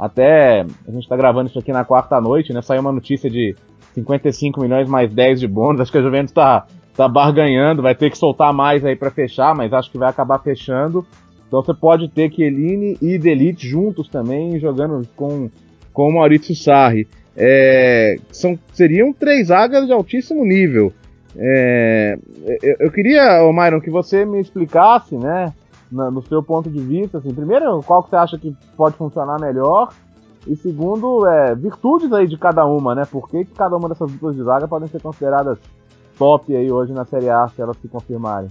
[0.00, 2.62] Até a gente tá gravando isso aqui na quarta noite, né?
[2.62, 3.54] Saiu uma notícia de
[3.94, 5.82] 55 milhões mais 10 de bônus.
[5.82, 6.66] Acho que a Juventus tá
[7.00, 10.38] tá barganhando, vai ter que soltar mais aí para fechar, mas acho que vai acabar
[10.38, 11.06] fechando.
[11.46, 15.48] Então você pode ter Chiellini e Delite juntos também, jogando com,
[15.92, 17.08] com o Maurício Sarri.
[17.36, 20.92] É, são, seriam três zagas de altíssimo nível.
[21.36, 22.18] É,
[22.62, 25.52] eu, eu, queria, Myron, que você me explicasse, né,
[25.90, 29.40] no, no seu ponto de vista, assim, primeiro, qual que você acha que pode funcionar
[29.40, 29.92] melhor,
[30.46, 34.10] e segundo, é, virtudes aí de cada uma, né, por que, que cada uma dessas
[34.10, 35.58] duplas de zaga podem ser consideradas
[36.18, 38.50] top aí hoje na Série A, se elas se confirmarem?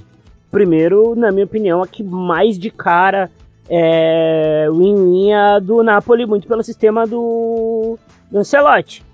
[0.52, 3.30] Primeiro, na minha opinião, a que mais de cara
[3.70, 7.98] é win-win é do Napoli, muito pelo sistema do,
[8.32, 9.06] do Ancelotti.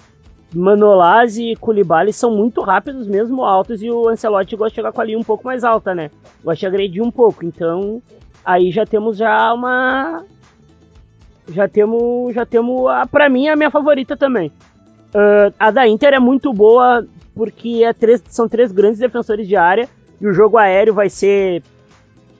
[0.55, 5.01] Manolaz e Koulibaly são muito rápidos, mesmo altos, e o Ancelotti gosta de chegar com
[5.01, 6.09] a linha um pouco mais alta, né?
[6.43, 8.01] Gosta de agredir um pouco, então
[8.43, 10.23] aí já temos já uma...
[11.47, 14.51] Já temos, já temos, a, pra mim, a minha favorita também.
[15.13, 19.55] Uh, a da Inter é muito boa porque é três, são três grandes defensores de
[19.55, 19.87] área
[20.19, 21.61] e o jogo aéreo vai ser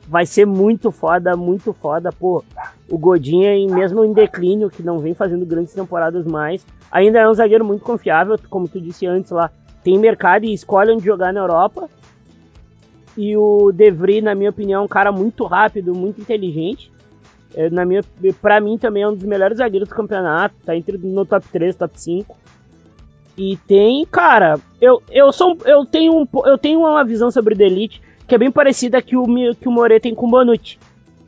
[0.07, 2.43] vai ser muito foda, muito foda, pô.
[2.89, 7.33] O Godinho, mesmo em declínio, que não vem fazendo grandes temporadas mais, ainda é um
[7.33, 9.49] zagueiro muito confiável, como tu disse antes lá,
[9.83, 11.89] tem mercado e escolhe onde jogar na Europa.
[13.17, 16.91] E o De Vries, na minha opinião, é um cara muito rápido, muito inteligente.
[17.55, 18.03] É, na minha,
[18.41, 21.75] pra mim também é um dos melhores zagueiros do campeonato, tá entre no top 3,
[21.75, 22.37] top 5.
[23.37, 27.57] E tem, cara, eu, eu sou eu tenho um, eu tenho uma visão sobre o
[27.57, 30.79] Delete que é bem parecida que o que o More tem com o Bonucci.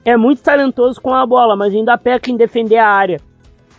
[0.03, 3.19] É muito talentoso com a bola, mas ainda peca em defender a área.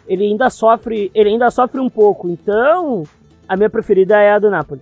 [0.07, 2.29] Ele ainda sofre, ele ainda sofre um pouco.
[2.29, 3.05] Então,
[3.49, 4.81] a minha preferida é a do Napoli.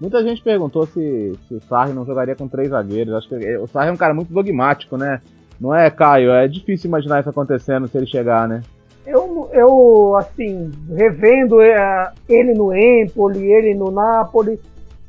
[0.00, 3.14] Muita gente perguntou se, se o Sarri não jogaria com três zagueiros.
[3.14, 5.20] Acho que o Sarri é um cara muito dogmático, né?
[5.60, 6.32] Não é, Caio?
[6.32, 8.62] É difícil imaginar isso acontecendo se ele chegar, né?
[9.06, 14.58] Eu, eu assim, revendo é, ele no Empoli, ele no Napoli,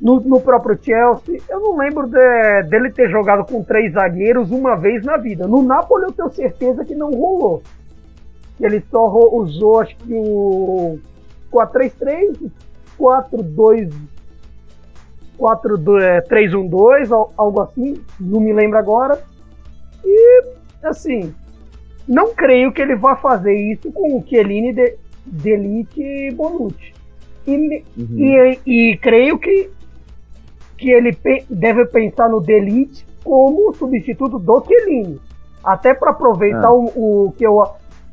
[0.00, 4.76] no, no, próprio Chelsea, eu não lembro de, dele ter jogado com três zagueiros uma
[4.76, 5.46] vez na vida.
[5.46, 7.62] No Napoli eu tenho certeza que não rolou.
[8.60, 10.98] Ele só usou, acho que o
[11.52, 12.50] 4-3-3,
[12.98, 13.92] 4-2,
[15.38, 19.20] 4-3-1-2, algo assim, não me lembro agora.
[20.04, 20.44] E,
[20.82, 21.34] assim,
[22.06, 26.92] não creio que ele vá fazer isso com o Chiellini, de, Delite e Bonucci.
[27.46, 28.18] E, uhum.
[28.18, 29.70] e, e, creio que,
[30.84, 35.18] que ele pe deve pensar no Delite como substituto do Chiellini.
[35.64, 36.74] Até para aproveitar ah.
[36.74, 37.64] o, o, que eu,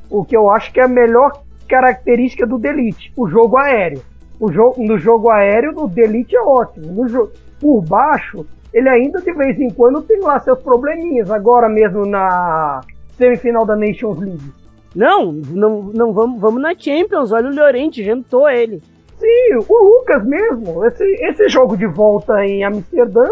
[0.09, 1.33] o que eu acho que é a melhor
[1.67, 4.01] característica do Delite, o jogo aéreo.
[4.39, 6.87] O jogo, no jogo aéreo, o Delite é ótimo.
[6.87, 7.29] No
[7.59, 11.29] por baixo, ele ainda de vez em quando tem lá seus probleminhas.
[11.29, 12.79] Agora mesmo na,
[13.17, 14.53] semifinal da Nations League.
[14.95, 17.33] Não, não, não vamos, vamos na Champions.
[17.33, 18.81] Olha o Llorente, jantou ele.
[19.21, 20.83] Sim, o Lucas mesmo.
[20.85, 23.29] Esse, esse jogo de volta em Amsterdã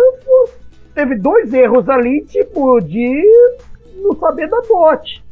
[0.94, 3.24] teve dois erros ali, tipo, de
[3.96, 5.24] não saber da bote.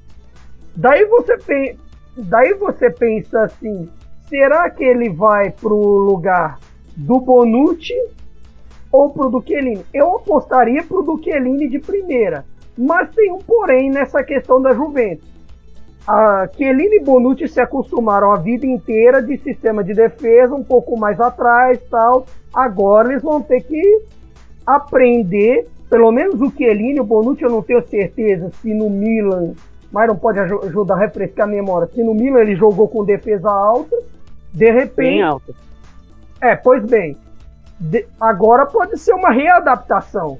[0.75, 1.77] Daí você,
[2.17, 3.87] daí você pensa assim:
[4.27, 6.59] será que ele vai pro lugar
[6.95, 7.95] do Bonucci
[8.91, 9.85] ou pro Duquelini?
[9.93, 12.43] Eu apostaria pro Duquelini de primeira
[12.77, 15.27] mas tem um porém nessa questão da Juventus.
[16.07, 20.97] A Chiellini e Bonucci se acostumaram a vida inteira de sistema de defesa um pouco
[20.97, 22.25] mais atrás tal.
[22.53, 24.01] Agora eles vão ter que
[24.65, 29.53] aprender, pelo menos o Chiellini, o Bonucci eu não tenho certeza se no Milan,
[29.91, 33.49] mas não pode ajudar a refrescar a memória, se no Milan ele jogou com defesa
[33.51, 33.97] alta,
[34.53, 34.95] de repente...
[34.95, 35.53] Bem alta.
[36.39, 37.17] É, pois bem,
[37.79, 40.37] de, agora pode ser uma readaptação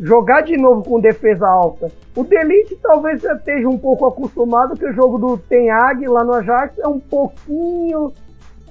[0.00, 1.90] jogar de novo com defesa alta.
[2.16, 6.24] O Delite talvez já esteja um pouco acostumado que o jogo do Ten Hag lá
[6.24, 8.12] no Ajax é um pouquinho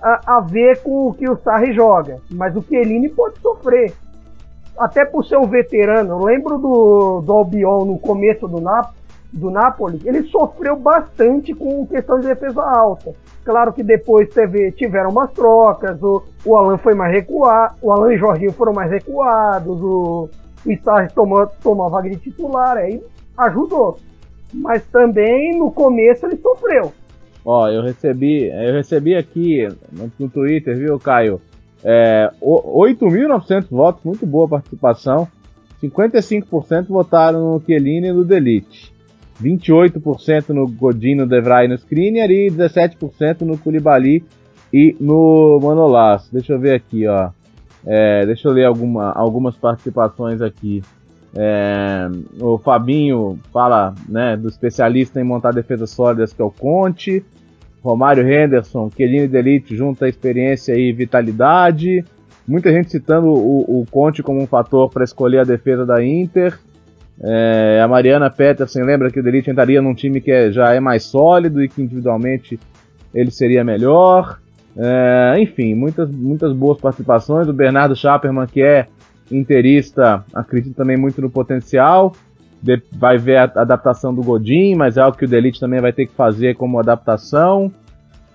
[0.01, 3.93] a, a, ver com o que o Sarri joga, mas o Chiellini pode sofrer.
[4.77, 8.91] Até por ser um veterano, eu lembro do, do Albion no começo do, Nap
[9.33, 13.13] do Napoli, ele sofreu bastante com questão de defesa alta.
[13.43, 18.13] Claro que depois teve, tiveram umas trocas, o, o Alan foi mais recuado, o Alan
[18.13, 20.29] e o Jorginho foram mais recuados, o,
[20.73, 23.01] o Sarri a vaga de titular, aí
[23.37, 23.97] ajudou.
[24.53, 26.93] Mas também no começo ele sofreu.
[27.45, 31.41] Ó, eu recebi, eu recebi aqui no, no Twitter, viu, Caio?
[31.83, 35.27] É, 8.900 votos, muito boa participação.
[35.81, 38.93] 55% votaram no Chiellini e no Delite.
[39.41, 44.23] 28% no Godinho, no Devray e no Skriniar e 17% no Koulibaly
[44.73, 46.29] e no Manolas.
[46.31, 47.29] Deixa eu ver aqui, ó.
[47.89, 50.83] É, deixa eu ler alguma, algumas participações aqui.
[51.33, 52.09] É,
[52.41, 57.23] o Fabinho fala né, do especialista em montar defesas sólidas que é o Conte.
[57.81, 62.03] Romário Henderson, Quelino de Elite, junta experiência e vitalidade.
[62.45, 66.59] Muita gente citando o, o Conte como um fator para escolher a defesa da Inter.
[67.21, 70.79] É, a Mariana Peterson lembra que o Delite entraria num time que é, já é
[70.79, 72.59] mais sólido e que individualmente
[73.13, 74.39] ele seria melhor.
[74.77, 77.47] É, enfim, muitas, muitas boas participações.
[77.47, 78.87] O Bernardo Schapperman, que é
[79.31, 82.13] interista, acredita também muito no potencial.
[82.61, 85.93] De, vai ver a adaptação do Godin, mas é algo que o Delite também vai
[85.93, 87.71] ter que fazer como adaptação.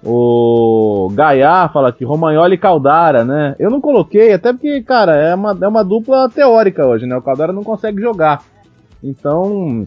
[0.05, 3.55] O Gaia fala que Romagnoli e Caldara, né?
[3.59, 7.17] Eu não coloquei, até porque, cara, é uma, é uma dupla teórica hoje, né?
[7.17, 8.43] O Caldara não consegue jogar.
[9.03, 9.87] Então,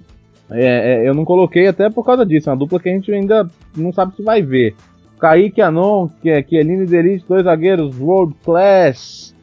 [0.50, 2.50] é, é, eu não coloquei até por causa disso.
[2.50, 4.74] É uma dupla que a gente ainda não sabe se vai ver.
[5.20, 9.34] Kaique Anon, que é Chiellini e Delite, dois zagueiros world class.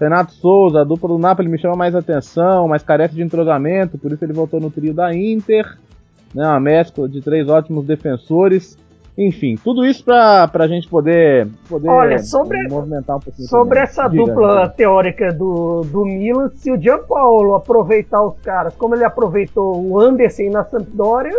[0.00, 4.10] Renato Souza, a dupla do Napoli me chama mais atenção, mais carece de entrosamento, por
[4.10, 5.78] isso ele voltou no trio da Inter.
[6.34, 8.76] Né, uma mescla de três ótimos defensores.
[9.16, 13.46] Enfim, tudo isso para a gente poder, poder Olha, sobre, movimentar um pouquinho.
[13.46, 13.82] Sobre também.
[13.82, 19.04] essa Diga, dupla teórica do, do Milan, se o Gianpaolo aproveitar os caras como ele
[19.04, 21.36] aproveitou o Anderson na Sampdoria,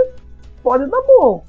[0.62, 1.43] pode dar bom.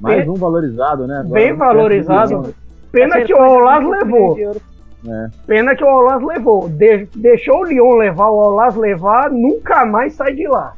[0.00, 1.20] Mais bem, um valorizado, né?
[1.20, 2.54] Agora bem valorizado.
[2.90, 4.36] Pena que o Olas levou.
[4.38, 5.28] É.
[5.46, 6.68] Pena que o Olas levou.
[6.68, 10.74] De, deixou o Lyon levar, o Olas levar, nunca mais sai de lá.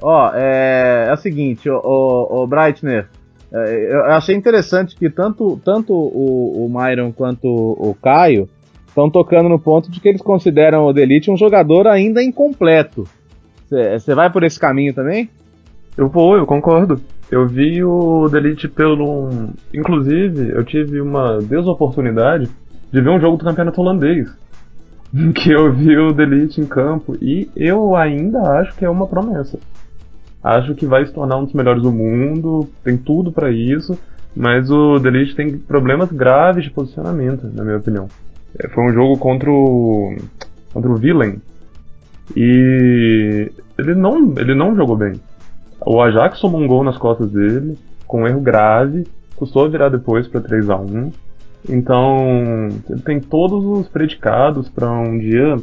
[0.00, 3.06] Ó, é, é o seguinte, o, o, o Breitner,
[3.52, 8.48] é, eu achei interessante que tanto, tanto o, o Myron quanto o Caio
[8.86, 13.06] estão tocando no ponto de que eles consideram o Delite um jogador ainda incompleto.
[13.68, 15.28] Você vai por esse caminho também?
[15.96, 17.00] Eu vou, eu concordo.
[17.30, 19.28] Eu vi o Delite pelo.
[19.72, 22.50] Inclusive, eu tive uma desoportunidade
[22.92, 24.28] de ver um jogo do campeonato holandês.
[25.34, 29.58] Que eu vi o Delite em campo e eu ainda acho que é uma promessa.
[30.42, 33.98] Acho que vai se tornar um dos melhores do mundo, tem tudo para isso,
[34.34, 38.06] mas o Delite tem problemas graves de posicionamento, na minha opinião.
[38.56, 40.16] É, foi um jogo contra o
[40.72, 41.40] contra o Villain
[42.36, 45.14] e ele não ele não jogou bem.
[45.84, 50.28] O Ajax tomou um gol nas costas dele, com um erro grave, custou virar depois
[50.28, 51.12] para 3 a 1
[51.68, 55.56] Então, ele tem todos os predicados para um dia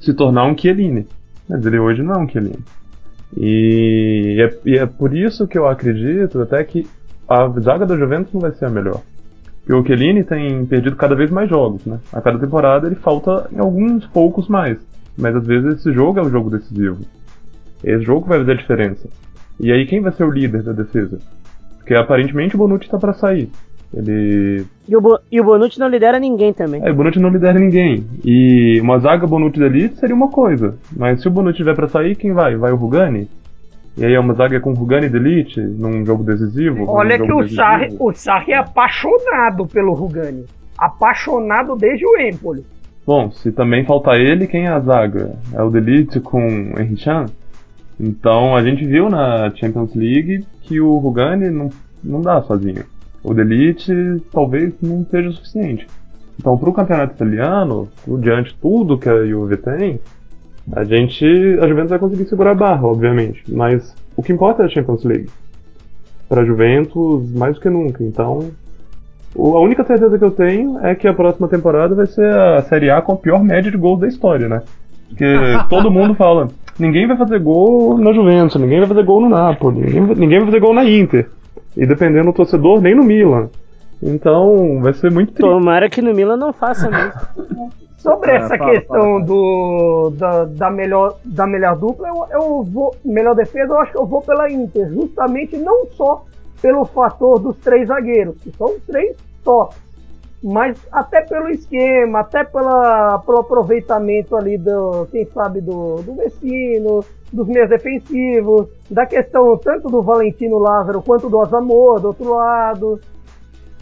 [0.00, 1.06] se tornar um Chiellini.
[1.48, 2.60] Mas ele hoje não é um Chiellini.
[3.36, 6.86] E é, e é, por isso que eu acredito até que
[7.28, 9.02] a zaga da Juventus não vai ser a melhor.
[9.60, 11.98] Porque o Chiellini tem perdido cada vez mais jogos, né?
[12.12, 14.78] A cada temporada ele falta em alguns poucos mais.
[15.16, 16.98] Mas às vezes esse jogo é o jogo decisivo.
[17.84, 19.08] Esse jogo vai fazer a diferença.
[19.60, 21.18] E aí quem vai ser o líder da defesa?
[21.78, 23.50] Porque aparentemente o Bonucci está para sair.
[23.92, 24.64] Ele.
[24.88, 26.80] E o, Bo e o Bonucci não lidera ninguém também.
[26.84, 28.06] É, o Bonucci não lidera ninguém.
[28.24, 30.76] E uma zaga Bonucci da elite seria uma coisa.
[30.96, 32.56] Mas se o Bonucci tiver para sair, quem vai?
[32.56, 33.28] Vai o Rugani?
[33.96, 36.84] E aí é uma zaga com Rugani de elite num jogo decisivo?
[36.88, 40.44] Olha que o Sarri, o Sarri é apaixonado pelo Rugani.
[40.78, 42.64] Apaixonado desde o Empoli.
[43.04, 45.32] Bom, se também faltar ele, quem é a zaga?
[45.52, 46.38] É o Delite com
[46.78, 47.26] Henry Chan?
[48.00, 51.68] Então a gente viu na Champions League que o Rugani não,
[52.02, 52.84] não dá sozinho
[53.22, 53.92] o Delite
[54.32, 55.86] talvez não seja o suficiente.
[56.38, 60.00] Então, para o campeonato italiano, diante de tudo que a Juve tem,
[60.72, 61.24] a gente,
[61.60, 63.42] a Juventus vai conseguir segurar a barra, obviamente.
[63.48, 65.28] Mas o que importa é a Champions League.
[66.28, 68.02] Para a Juventus, mais do que nunca.
[68.02, 68.50] Então,
[69.36, 72.88] a única certeza que eu tenho é que a próxima temporada vai ser a Série
[72.88, 74.62] A com a pior média de gols da história, né?
[75.08, 75.26] Porque
[75.68, 76.48] todo mundo fala,
[76.80, 80.46] ninguém vai fazer gol na Juventus, ninguém vai fazer gol no Napoli, ninguém, ninguém vai
[80.46, 81.28] fazer gol na Inter.
[81.76, 83.48] E dependendo do torcedor, nem no Milan.
[84.02, 85.48] Então, vai ser muito triste.
[85.48, 87.70] Tomara que no Milan não faça mesmo.
[87.98, 89.24] Sobre essa fala, questão fala, fala.
[89.26, 92.96] do da, da, melhor, da melhor dupla, eu, eu vou.
[93.04, 94.88] Melhor defesa, eu acho que eu vou pela Inter.
[94.88, 96.24] Justamente não só
[96.62, 99.76] pelo fator dos três zagueiros, que são três tops.
[100.42, 107.04] Mas até pelo esquema, até pela, pelo aproveitamento ali do, quem sabe, do, do Vecino,
[107.30, 113.00] dos meios defensivos, da questão tanto do Valentino Lázaro quanto do Azamor, do outro lado.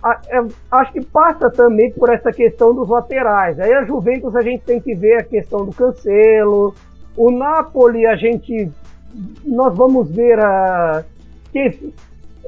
[0.02, 3.59] A, é, acho que passa também por essa questão dos laterais.
[3.61, 6.74] Aí a Juventus a gente tem que ver a questão do Cancelo.
[7.16, 8.70] O Napoli a gente.
[9.44, 11.04] Nós vamos ver a.
[11.52, 11.92] Que,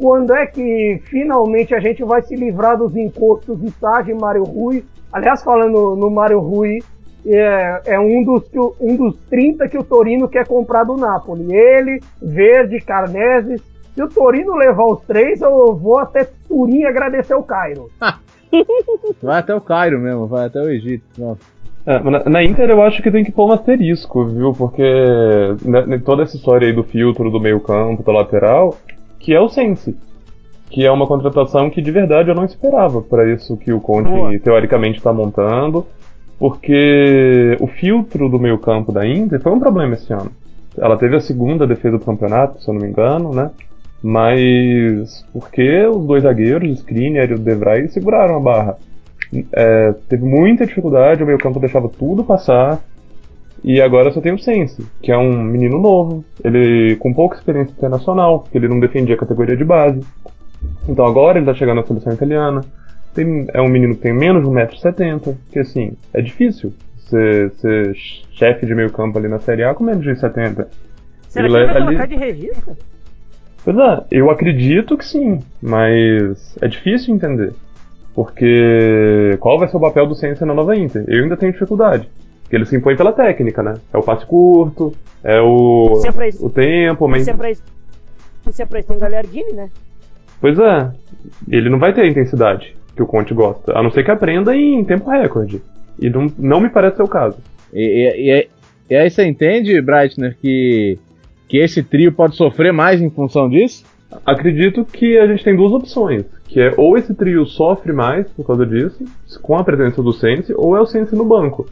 [0.01, 4.45] quando é que finalmente a gente vai se livrar dos encostos de Sage e Mário
[4.45, 4.83] Rui?
[5.13, 6.79] Aliás, falando no Mário Rui,
[7.27, 8.45] é, é, um, dos,
[8.81, 11.55] um dos 30 que o Torino quer comprar do Napoli.
[11.55, 13.61] Ele, Verde, Carneses.
[13.95, 17.91] Se o Torino levar os três, eu vou até Turim agradecer o Cairo.
[19.23, 21.05] vai até o Cairo mesmo, vai até o Egito.
[21.85, 24.53] É, na, na, Inter eu acho que tem que pôr um asterisco, viu?
[24.53, 24.83] Porque
[25.63, 28.77] né, toda essa história aí do filtro do meio campo, da lateral,
[29.21, 29.97] que é o Sense.
[30.69, 34.09] Que é uma contratação que de verdade eu não esperava para isso que o Conte
[34.09, 34.39] Boa.
[34.39, 35.87] teoricamente está montando.
[36.39, 40.33] Porque o filtro do meio campo da Inter foi um problema esse ano.
[40.79, 43.51] Ela teve a segunda defesa do campeonato, se eu não me engano, né?
[44.03, 48.79] Mas porque os dois zagueiros, o Skriniar e o Devray, seguraram a barra.
[49.53, 52.81] É, teve muita dificuldade, o meio campo deixava tudo passar.
[53.63, 57.73] E agora só tem o Sense, que é um menino novo, ele com pouca experiência
[57.73, 60.01] internacional, porque ele não defendia a categoria de base.
[60.89, 62.63] Então agora ele tá chegando na seleção italiana.
[63.15, 67.95] Tem, é um menino que tem menos de 1,70m, que assim, é difícil ser, ser
[68.33, 70.69] chefe de meio campo ali na Série A com menos de 70.
[71.29, 72.07] Será ele, que ele vai ali...
[72.07, 72.77] de registro?
[73.63, 77.53] Pois é, eu acredito que sim, mas é difícil entender.
[78.15, 81.05] Porque qual vai ser o papel do Sense na nova Inter?
[81.07, 82.09] Eu ainda tenho dificuldade.
[82.51, 83.75] Porque ele se impõe pela técnica, né?
[83.95, 84.93] É o passe curto,
[85.23, 87.23] é o, é o tempo, mas.
[87.23, 87.63] Isso é pra isso,
[88.49, 89.71] isso é tem Gagliardini, né?
[90.41, 90.91] Pois é.
[91.49, 93.79] Ele não vai ter a intensidade que o Conte gosta.
[93.79, 95.63] A não ser que aprenda em tempo recorde.
[95.97, 97.39] E não, não me parece ser o caso.
[97.73, 98.49] E, e,
[98.91, 100.99] e, aí você entende, Breitner, que,
[101.47, 103.85] que esse trio pode sofrer mais em função disso?
[104.27, 106.25] Acredito que a gente tem duas opções.
[106.49, 109.05] Que é ou esse trio sofre mais por causa disso,
[109.41, 111.65] com a presença do Sense, ou é o Sense no banco.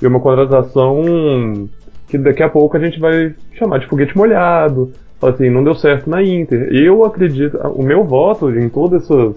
[0.00, 1.68] E uma contratação
[2.08, 4.92] que daqui a pouco a gente vai chamar de foguete molhado.
[5.22, 6.68] Assim, não deu certo na Inter.
[6.72, 9.36] Eu acredito, o meu voto em todas essas.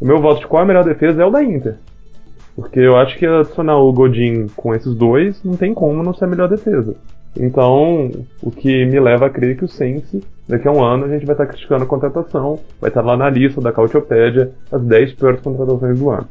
[0.00, 1.76] O meu voto de qual é a melhor defesa é o da Inter.
[2.54, 6.24] Porque eu acho que adicionar o Godin com esses dois não tem como não ser
[6.24, 6.94] a melhor defesa.
[7.36, 8.10] Então,
[8.42, 11.24] o que me leva a crer que o Sense, daqui a um ano, a gente
[11.24, 15.40] vai estar criticando a contratação, vai estar lá na lista da Cautiopédia as 10 piores
[15.40, 16.28] contratações do ano.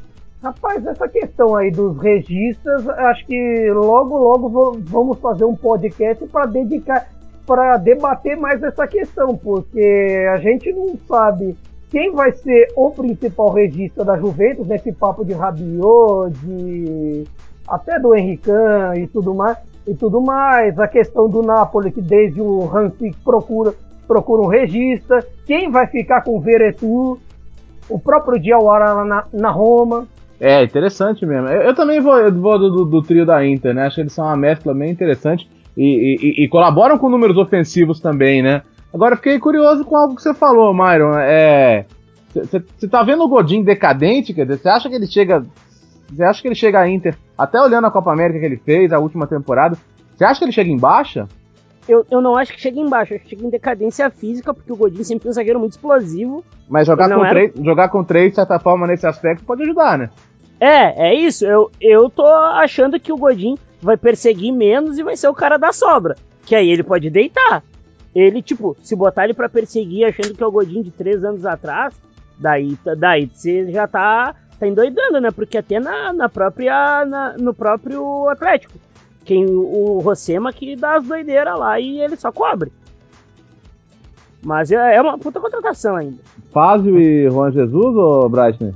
[0.48, 6.46] Rapaz, essa questão aí dos registros, acho que logo, logo vamos fazer um podcast para
[6.46, 7.06] dedicar,
[7.46, 11.54] para debater mais essa questão, porque a gente não sabe
[11.90, 17.26] quem vai ser o principal regista da Juventus, nesse papo de Rabiot, de
[17.68, 22.42] até do Henrican e tudo mais, e tudo mais, a questão do Napoli, que desde
[22.42, 23.74] o Hansi procura,
[24.08, 27.20] procura um regista, quem vai ficar com o Veretu,
[27.90, 30.08] o próprio Diawara na, na Roma,
[30.40, 31.48] é, interessante mesmo.
[31.48, 33.86] Eu, eu também vou, eu vou do, do, do, trio da Inter, né?
[33.86, 38.00] Acho que eles são uma mescla bem interessante e, e, e, colaboram com números ofensivos
[38.00, 38.62] também, né?
[38.94, 41.18] Agora, fiquei curioso com algo que você falou, Myron.
[41.18, 41.86] É.
[42.34, 45.44] Você tá vendo o Godin decadente, quer dizer, você acha que ele chega.
[46.10, 48.94] Você acha que ele chega à Inter, até olhando a Copa América que ele fez,
[48.94, 49.78] a última temporada,
[50.16, 51.28] você acha que ele chega em baixa?
[51.88, 54.72] Eu, eu não acho que chega em baixa, acho que chega em decadência física, porque
[54.72, 56.44] o Godin sempre foi um zagueiro muito explosivo.
[56.68, 57.30] Mas jogar com, era...
[57.30, 60.10] três, jogar com três, de certa forma, nesse aspecto, pode ajudar, né?
[60.60, 61.46] É, é isso.
[61.46, 65.58] Eu, eu tô achando que o Godin vai perseguir menos e vai ser o cara
[65.58, 66.16] da sobra.
[66.46, 67.64] Que aí ele pode deitar.
[68.16, 71.46] Ele, tipo, se botar ele para perseguir achando que é o Godin de três anos
[71.46, 71.94] atrás,
[72.40, 75.30] daí, daí você já tá, tá endoidando, né?
[75.30, 77.06] Porque até na, na própria.
[77.06, 78.74] Na, no próprio Atlético.
[79.24, 82.72] Quem, o Rosema que dá as doideiras lá e ele só cobre.
[84.42, 86.20] Mas é, é uma puta contratação ainda.
[86.52, 88.74] Fázio e Juan Jesus, ou Breitner?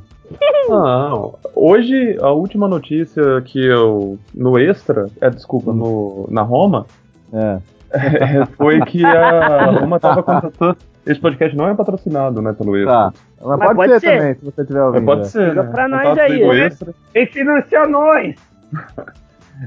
[0.70, 4.18] Não, hoje a última notícia que eu.
[4.34, 6.86] No Extra, é desculpa, no, na Roma,
[7.34, 7.60] é.
[7.92, 10.78] é foi que a Roma tava contratando.
[11.06, 12.94] Esse podcast não é patrocinado, né, pelo Extra.
[12.94, 13.14] Tá.
[13.44, 15.06] Mas, Mas pode, pode ser, ser, também, se você tiver ouvindo.
[15.06, 15.50] pode ser.
[15.50, 15.72] Liga né?
[15.72, 16.66] pra nós aí, né?
[16.66, 16.94] Extra.
[17.16, 18.36] E financia nós!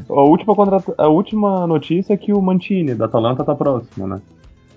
[0.09, 0.95] A última, contrata...
[0.97, 4.21] a última notícia é que o Mantini, da Atalanta, tá próximo, né?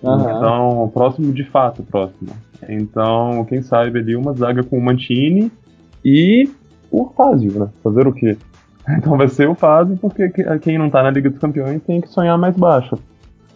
[0.01, 0.19] Uhum.
[0.19, 2.31] Então, próximo de fato, próximo.
[2.67, 5.51] Então, quem sabe ali uma zaga com o Mantini
[6.09, 6.49] e
[6.89, 7.67] o Fázio, né?
[7.83, 8.37] Fazer o quê?
[8.89, 10.29] Então vai ser o Fázio, porque
[10.61, 12.97] quem não tá na Liga dos Campeões tem que sonhar mais baixo.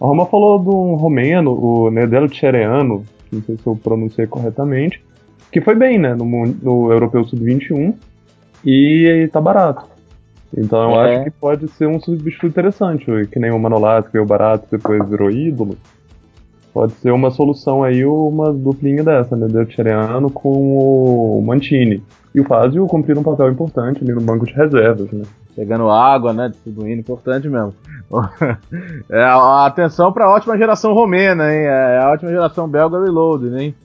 [0.01, 5.01] A Roma falou do romeno, o Nedelo Cereano, não sei se eu pronunciei corretamente,
[5.49, 7.93] que foi bem, né, no, no Europeu Sub-21.
[8.65, 9.85] e tá barato.
[10.57, 11.15] Então eu É.
[11.15, 14.75] acho que pode ser um substituto interessante, que nem o Manolas que veio barato e
[14.77, 15.77] depois virou ídolo.
[16.73, 19.47] Pode ser uma solução aí, uma duplinha dessa, né?
[19.47, 22.03] Del Tireano com o Mantini.
[22.33, 25.23] E o Fazio cumprir um papel importante ali no banco de reservas, né?
[25.55, 26.47] Pegando água, né?
[26.49, 27.73] Distribuindo, importante mesmo.
[29.09, 31.61] É, a- atenção para a ótima geração romena, hein?
[31.65, 33.75] É, a ótima geração belga reloaded, hein?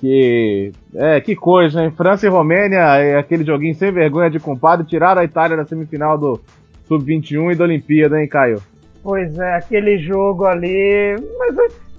[0.00, 1.90] Que, é, que coisa, hein?
[1.90, 6.16] França e Romênia, é aquele joguinho sem vergonha de compadre, tiraram a Itália da semifinal
[6.16, 6.40] do
[6.86, 8.62] Sub-21 e da Olimpíada, hein, Caio?
[9.02, 11.16] Pois é, aquele jogo ali.
[11.38, 11.89] Mas é-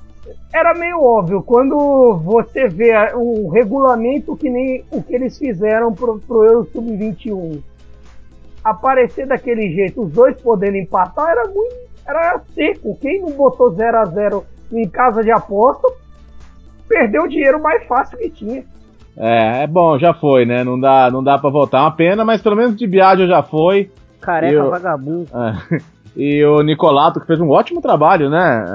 [0.53, 1.41] era meio óbvio.
[1.41, 7.61] Quando você vê o regulamento que nem o que eles fizeram pro, pro Euro Sub-21
[8.63, 11.75] aparecer daquele jeito, os dois podendo empatar, era muito.
[12.07, 12.97] Era seco.
[12.99, 15.87] Quem não botou 0 a 0 em casa de aposta
[16.87, 18.63] perdeu o dinheiro mais fácil que tinha.
[19.17, 20.63] É, é bom, já foi, né?
[20.63, 21.81] Não dá, não dá para voltar.
[21.81, 23.89] Uma pena, mas pelo menos de Biagio já foi.
[24.19, 25.27] Careca Eu- vagabundo.
[25.33, 25.81] É.
[26.15, 28.65] E o Nicolato, que fez um ótimo trabalho, né?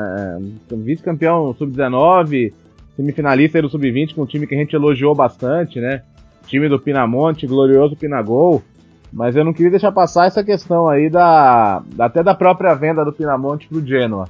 [0.70, 2.52] É, Vice-campeão sub-19,
[2.96, 6.02] semifinalista aí do sub-20, com um time que a gente elogiou bastante, né?
[6.46, 8.62] Time do Pinamonte, glorioso Pinagol.
[9.12, 11.82] Mas eu não queria deixar passar essa questão aí da.
[11.98, 14.28] até da própria venda do Pinamonte pro Genoa.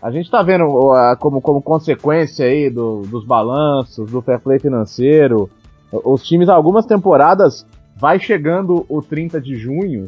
[0.00, 4.58] A gente tá vendo a- como, como consequência aí do- dos balanços, do fair play
[4.58, 5.50] financeiro,
[5.92, 10.06] os times, algumas temporadas, vai chegando o 30 de junho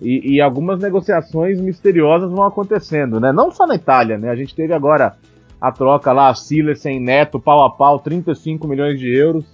[0.00, 3.32] e, e algumas negociações misteriosas vão acontecendo, né?
[3.32, 4.30] Não só na Itália, né?
[4.30, 5.14] A gente teve agora
[5.60, 9.44] a troca lá, Silas sem Neto, pau a pau, 35 milhões de euros.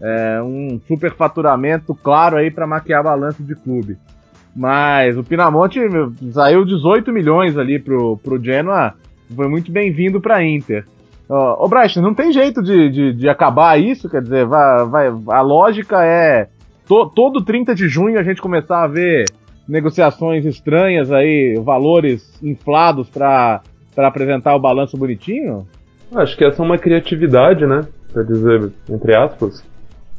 [0.00, 3.96] É, um super faturamento claro aí para maquiar balanço de clube.
[4.54, 8.94] Mas o Pinamonte meu, saiu 18 milhões ali pro, pro Genoa,
[9.34, 10.84] foi muito bem-vindo pra Inter.
[11.28, 15.06] Ó, Ô, Bryce, não tem jeito de, de, de acabar isso, quer dizer, vai, vai,
[15.28, 16.48] a lógica é
[16.86, 19.24] to- todo 30 de junho a gente começar a ver
[19.68, 23.62] negociações estranhas aí, valores inflados para
[23.96, 25.66] apresentar o balanço bonitinho?
[26.14, 27.86] Acho que essa é uma criatividade, né?
[28.12, 29.62] Pra dizer, entre aspas,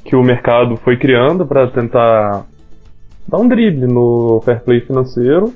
[0.06, 2.46] que o mercado foi criando para tentar
[3.28, 5.54] dar um drible no fair play financeiro.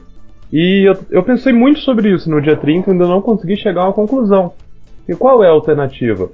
[0.51, 3.81] E eu, eu pensei muito sobre isso no dia 30 e ainda não consegui chegar
[3.81, 4.53] a uma conclusão.
[5.07, 6.29] E qual é a alternativa?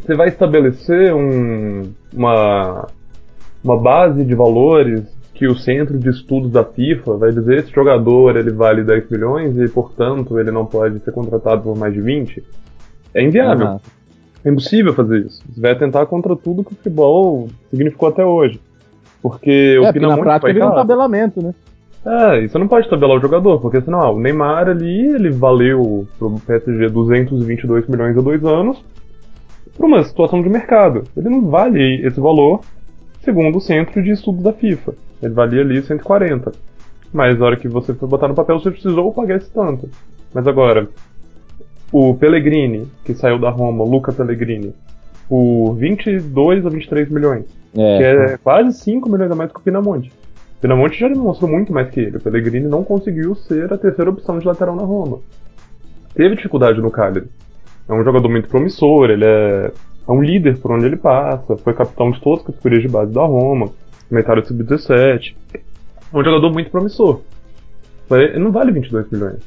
[0.00, 2.88] Você vai estabelecer um, uma,
[3.62, 5.02] uma base de valores
[5.40, 9.56] que o centro de estudos da FIFA vai dizer esse jogador ele vale 10 milhões
[9.56, 12.44] e, portanto, ele não pode ser contratado por mais de 20?
[13.14, 13.66] É inviável.
[13.66, 13.80] Aham.
[14.44, 15.42] É impossível fazer isso.
[15.50, 18.60] Você vai atentar contra tudo que o futebol significou até hoje.
[19.22, 21.54] Porque o É, porque na Pinamonte prática vira um tabelamento, né?
[22.04, 25.30] É, e você não pode tabelar o jogador, porque senão, ah, o Neymar ali, ele
[25.30, 28.84] valeu pro PSG 222 milhões há dois anos
[29.74, 31.04] por uma situação de mercado.
[31.16, 32.60] Ele não vale esse valor
[33.22, 34.92] segundo o centro de estudos da FIFA.
[35.22, 36.52] Ele valia ali 140.
[37.12, 39.88] Mas na hora que você foi botar no papel, você precisou pagar esse tanto.
[40.32, 40.88] Mas agora,
[41.92, 44.74] o Pellegrini, que saiu da Roma, o Luca Pellegrini,
[45.28, 50.10] por 22 a 23 milhões que é quase 5 milhões a mais que o Pinamonte.
[50.58, 52.16] O Pinamonte já demonstrou muito mais que ele.
[52.16, 55.20] O Pellegrini não conseguiu ser a terceira opção de lateral na Roma.
[56.14, 57.28] Teve dificuldade no Cagliari.
[57.88, 59.72] É um jogador muito promissor, ele é,
[60.06, 63.12] é um líder por onde ele passa, foi capitão de todas as categorias de base
[63.12, 63.70] da Roma,
[64.10, 65.34] comentário sub-17.
[65.54, 65.60] É
[66.12, 67.20] um jogador muito promissor.
[68.10, 69.38] Ele não vale 22 milhões.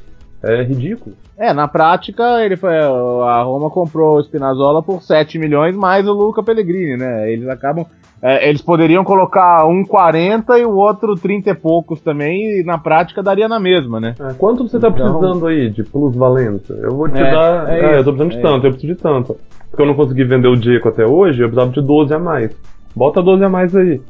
[0.42, 1.14] É ridículo.
[1.38, 2.76] É, na prática, ele foi.
[2.76, 7.30] A Roma comprou o Spinazzola por 7 milhões mais o Luca Pellegrini, né?
[7.32, 7.86] Eles acabam.
[8.22, 12.78] é, eles poderiam colocar um 40 e o outro 30 e poucos também, e na
[12.78, 14.14] prática daria na mesma, né?
[14.18, 16.72] É, quanto você tá Então- precisando aí de plusvalência?
[16.74, 17.68] Eu vou te É, dar.
[17.70, 19.36] é É, eu isso, tô precisando de é tanto, eu preciso de tanto.
[19.70, 22.54] Porque eu não consegui vender o Diego até hoje, eu precisava de 12 a mais.
[22.96, 24.00] Bota 12 a mais aí.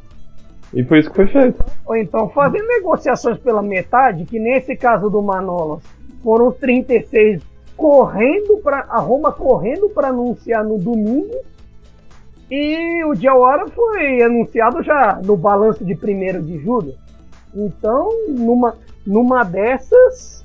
[0.75, 1.65] E foi isso que foi feito.
[1.87, 5.83] Ou então fazer negociações pela metade, que nesse caso do Manolas
[6.23, 7.43] foram os 36
[7.77, 11.35] correndo para a Roma correndo para anunciar no domingo
[12.51, 16.95] e o Diawara foi anunciado já no balanço de 1 de julho.
[17.55, 20.45] Então, numa, numa dessas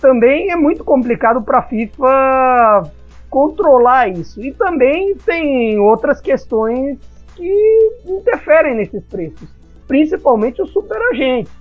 [0.00, 2.90] também é muito complicado para a FIFA
[3.30, 4.44] controlar isso.
[4.44, 6.98] E também tem outras questões
[7.34, 9.48] que interferem nesses preços,
[9.86, 11.52] principalmente os superagentes.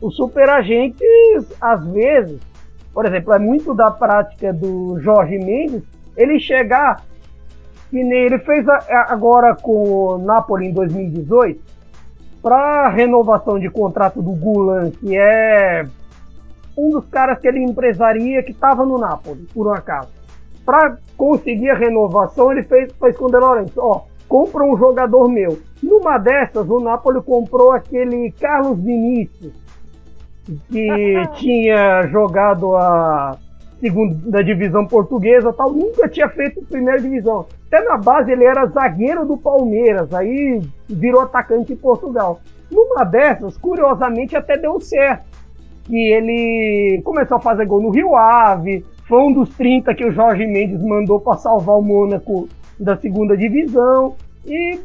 [0.00, 1.06] Os superagentes,
[1.60, 2.40] às vezes,
[2.92, 5.82] por exemplo, é muito da prática do Jorge Mendes,
[6.16, 7.04] ele chegar,
[7.90, 11.60] que nem ele fez agora com o Napoli em 2018,
[12.42, 15.86] para renovação de contrato do Gulan, que é
[16.76, 20.10] um dos caras que ele empresaria que estava no Napoli, por um acaso.
[20.64, 25.28] Para conseguir a renovação, ele fez, fez com o De Laurentiis, ó, compra um jogador
[25.28, 25.58] meu.
[25.82, 29.52] Numa dessas, o Napoli comprou aquele Carlos Vinícius,
[30.70, 33.38] que tinha jogado a
[33.80, 37.46] segunda divisão portuguesa tal, nunca tinha feito primeira divisão.
[37.66, 42.40] Até na base ele era zagueiro do Palmeiras, aí virou atacante em Portugal.
[42.70, 45.26] Numa dessas, curiosamente, até deu certo.
[45.84, 50.12] Que ele começou a fazer gol no Rio Ave, foi um dos 30 que o
[50.12, 52.46] Jorge Mendes mandou para salvar o Mônaco
[52.78, 54.16] da segunda divisão.
[54.46, 54.78] E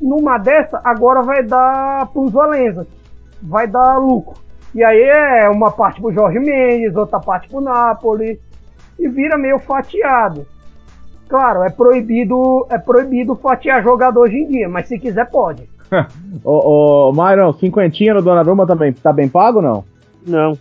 [0.00, 2.86] numa dessa, agora vai dar para os Valença.
[3.42, 4.34] Vai dar lucro.
[4.74, 8.40] E aí é uma parte pro Jorge Mendes, outra parte pro Napoli.
[8.98, 10.46] E vira meio fatiado.
[11.28, 15.68] Claro, é proibido, é proibido fatiar jogador hoje em dia, mas se quiser pode.
[16.44, 19.84] ô, ô, Myron, cinquentinha no Donnarumma também tá bem pago ou não?
[20.26, 20.58] Não.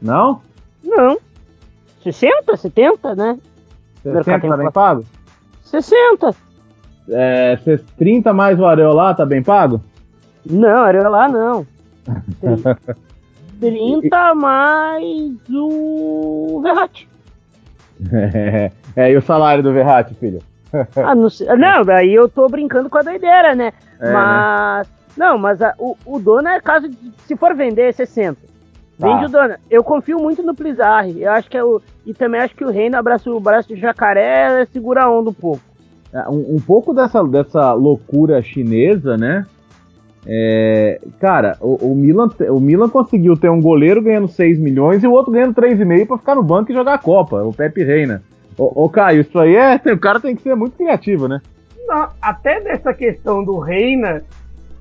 [0.00, 0.40] Não?
[0.82, 1.18] Não.
[2.02, 3.38] 60, 70, né?
[4.02, 5.04] 60 tá bem pago?
[5.70, 6.34] 60.
[7.08, 7.58] É,
[7.96, 9.80] 30 mais o Areolá, tá bem pago?
[10.44, 11.66] Não, Areolá não.
[13.60, 17.08] 30 mais o Verratti.
[18.12, 20.40] É, é, e o salário do Verratti, filho?
[20.72, 23.72] ah, não, ah, não, daí eu tô brincando com a doideira, né?
[24.00, 24.88] É, mas.
[24.88, 24.94] Né?
[25.16, 26.96] Não, mas a, o, o dono é caso de,
[27.26, 28.38] se for vender é 60.
[29.00, 29.08] Tá.
[29.08, 29.58] Vende Dona.
[29.70, 31.22] Eu confio muito no Plizarri.
[31.22, 31.80] Eu acho que é o.
[32.04, 35.34] E também acho que o Reino abraça o braço de jacaré segura a onda um
[35.34, 35.62] pouco.
[36.12, 39.46] É, um, um pouco dessa, dessa loucura chinesa, né?
[40.26, 45.06] É, cara, o, o, Milan, o Milan conseguiu ter um goleiro ganhando 6 milhões e
[45.06, 48.22] o outro ganhando 3,5 para ficar no banco e jogar a Copa, o Pepe Reina.
[48.58, 49.80] Ô, ô Caio, isso aí é.
[49.92, 51.40] O cara tem que ser muito criativo, né?
[51.86, 54.22] Não, até dessa questão do Reina,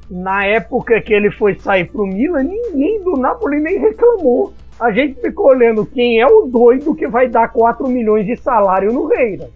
[0.10, 4.54] na época que ele foi sair pro Milan, ninguém do Napoli nem reclamou.
[4.80, 8.94] A gente ficou olhando quem é o doido que vai dar 4 milhões de salário
[8.94, 9.50] no Reina.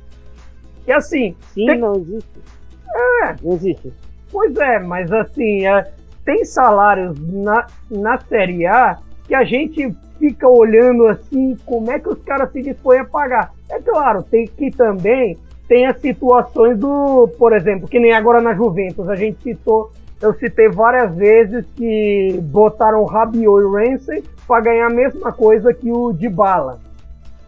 [0.86, 1.36] E assim.
[1.54, 1.80] Sim, tem...
[1.80, 2.42] não existe.
[2.96, 3.36] É.
[3.42, 3.94] Não existe.
[4.32, 5.92] Pois é, mas assim, é,
[6.26, 12.10] tem salários na, na Série A que a gente fica olhando assim, como é que
[12.10, 13.54] os caras se dispõem a pagar.
[13.70, 15.38] É claro, tem que também
[15.68, 19.92] tem as situações do, por exemplo, que nem agora na Juventus, a gente citou,
[20.24, 25.92] eu citei várias vezes que botaram Rabiot e Ramsey para ganhar a mesma coisa que
[25.92, 26.80] o Dybala.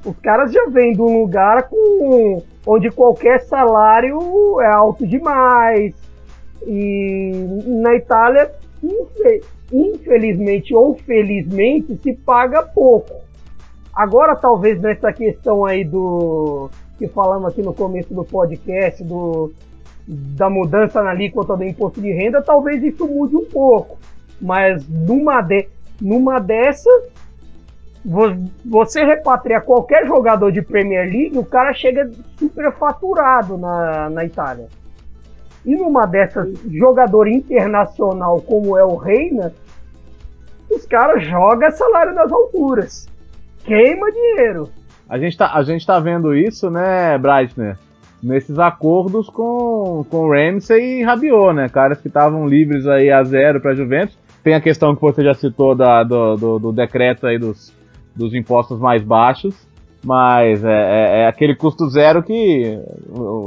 [0.06, 5.94] Os caras já vêm de um lugar com onde qualquer salário é alto demais,
[6.68, 7.32] e
[7.82, 8.52] na Itália,
[9.72, 13.14] infelizmente ou felizmente, se paga pouco.
[13.94, 19.54] Agora, talvez nessa questão aí do que falamos aqui no começo do podcast, do,
[20.08, 23.98] da mudança na alíquota do imposto de renda, talvez isso mude um pouco.
[24.40, 25.68] Mas numa, de,
[26.00, 27.10] numa dessas,
[28.64, 34.68] você repatriar qualquer jogador de Premier League, o cara chega superfaturado na, na Itália.
[35.66, 39.52] E numa dessas, jogador internacional como é o Reina,
[40.70, 43.08] os caras jogam salário das alturas.
[43.64, 44.70] Queima dinheiro.
[45.10, 47.78] A gente tá, a gente tá vendo isso, né, Breitner?
[48.26, 51.70] Nesses acordos com, com Ramsey e Rabiot, né?
[51.70, 54.18] Caras que estavam livres aí a zero para Juventus.
[54.44, 57.72] Tem a questão que você já citou da, do, do, do decreto aí dos,
[58.16, 59.56] dos impostos mais baixos.
[60.04, 62.80] Mas é, é, é, aquele custo zero que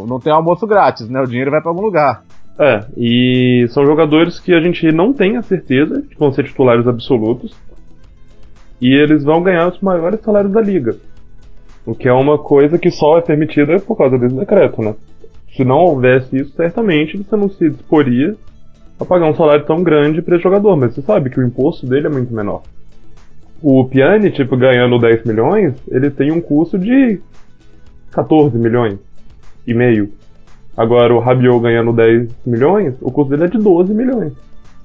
[0.07, 1.21] não tem almoço grátis, né?
[1.21, 2.23] O dinheiro vai para algum lugar.
[2.57, 6.87] É, e são jogadores que a gente não tem a certeza que vão ser titulares
[6.87, 7.53] absolutos.
[8.81, 10.97] E eles vão ganhar os maiores salários da liga.
[11.89, 14.95] O que é uma coisa que só é permitida por causa desse decreto, né?
[15.57, 18.37] Se não houvesse isso, certamente você não se disporia
[19.01, 22.09] a pagar um salário tão grande para jogador, mas você sabe que o imposto dele
[22.09, 22.61] é muito menor.
[23.63, 27.23] O Piani, tipo, ganhando 10 milhões, ele tem um custo de
[28.13, 28.99] 14 milhões
[29.67, 30.13] e meio.
[30.77, 34.35] Agora o Rabiot ganhando 10 milhões, o custo dele é de 12 milhões.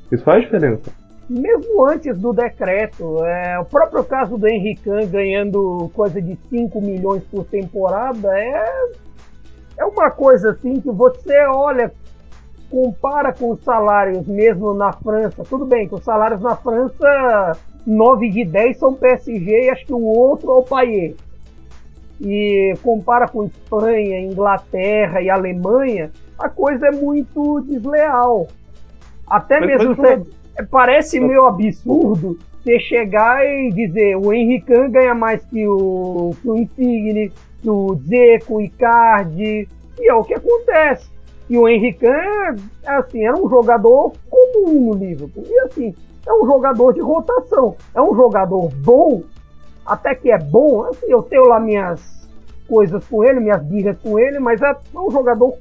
[0.10, 0.90] Isso faz diferença.
[1.30, 7.24] Mesmo antes do decreto, é, o próprio caso do Henrique ganhando coisa de 5 milhões
[7.24, 8.92] por temporada é,
[9.78, 11.94] é uma coisa assim que você olha,
[12.70, 15.44] compara com os salários mesmo na França.
[15.44, 19.94] Tudo bem que os salários na França 9 de 10 são PSG e acho que
[19.94, 21.16] o outro é o Payet.
[22.20, 28.48] E compara com Espanha, Inglaterra e Alemanha, a coisa é muito desleal.
[29.28, 35.14] Até mas, mesmo mas, você, parece meio absurdo você chegar e dizer o Henrique ganha
[35.14, 37.32] mais que o, que o Insigne,
[37.62, 39.68] que o Zeco, o Icardi,
[40.00, 41.12] e é o que acontece.
[41.50, 45.44] E o Henrique é, assim, era um jogador comum no Liverpool.
[45.46, 45.94] E assim,
[46.26, 47.76] é um jogador de rotação.
[47.94, 49.24] É um jogador bom,
[49.86, 50.84] até que é bom.
[50.84, 52.30] Assim, eu tenho lá minhas
[52.68, 55.58] coisas com ele, minhas birras com ele, mas é um jogador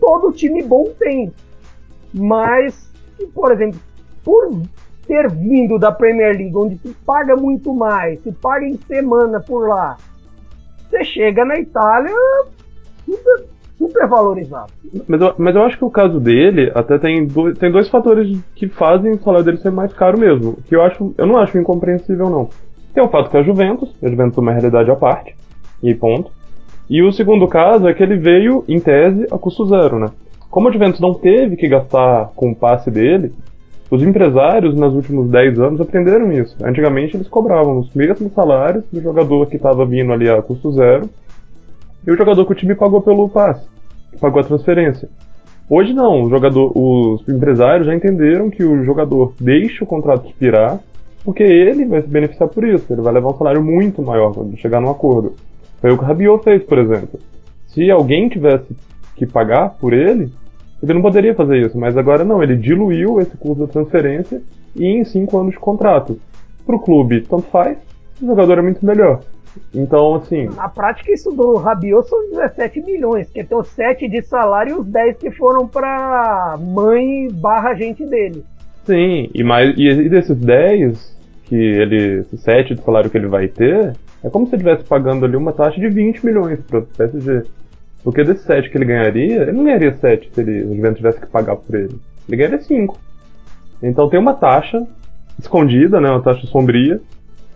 [0.00, 1.32] todo time bom tem.
[2.12, 2.92] Mas,
[3.34, 3.80] por exemplo,
[4.24, 4.50] por
[5.06, 9.68] ter vindo da Premier League, onde se paga muito mais, se paga em semana por
[9.68, 9.96] lá,
[10.88, 12.14] você chega na Itália
[13.04, 13.44] super,
[13.76, 14.72] super valorizado.
[15.06, 18.38] Mas eu, mas eu acho que o caso dele até tem dois, tem dois fatores
[18.54, 20.58] que fazem o salário dele ser mais caro mesmo.
[20.66, 22.48] Que eu acho, eu não acho incompreensível não.
[22.94, 25.34] Tem o fato que é a Juventus, a Juventus é uma realidade à parte,
[25.82, 26.30] e ponto.
[26.88, 30.10] E o segundo caso é que ele veio, em tese, a custo zero, né?
[30.54, 33.32] Como a Juventus não teve que gastar com o passe dele,
[33.90, 36.56] os empresários, nos últimos 10 anos, aprenderam isso.
[36.64, 41.10] Antigamente, eles cobravam os mesmos salários do jogador que estava vindo ali a custo zero
[42.06, 43.66] e o jogador que o time pagou pelo passe,
[44.20, 45.08] pagou a transferência.
[45.68, 50.78] Hoje não, o jogador, os empresários já entenderam que o jogador deixa o contrato expirar,
[51.24, 54.56] porque ele vai se beneficiar por isso, ele vai levar um salário muito maior quando
[54.58, 55.32] chegar num acordo.
[55.80, 57.18] Foi o que o Rabiot fez, por exemplo.
[57.66, 58.68] Se alguém tivesse
[59.16, 60.30] que pagar por ele,
[60.88, 64.42] ele não poderia fazer isso, mas agora não, ele diluiu esse custo da transferência
[64.74, 66.18] e em 5 anos de contrato.
[66.66, 67.78] Para o clube, tanto faz,
[68.20, 69.20] o jogador é muito melhor.
[69.74, 70.46] Então, assim.
[70.56, 74.80] Na prática, isso do Rabiot são 17 milhões, que tem os 7 de salário e
[74.80, 78.44] os 10 que foram para mãe barra gente dele.
[78.84, 82.20] Sim, e, mais, e desses 10, que ele.
[82.20, 85.36] Esses 7 do salário que ele vai ter, é como se ele estivesse pagando ali
[85.36, 87.44] uma taxa de 20 milhões para o PSG.
[88.04, 91.20] Porque desses 7 que ele ganharia, ele não ganharia 7 se ele, o Juventus tivesse
[91.20, 91.98] que pagar por ele.
[92.28, 92.98] Ele ganharia 5.
[93.82, 94.86] Então tem uma taxa
[95.38, 97.00] escondida, né, uma taxa sombria,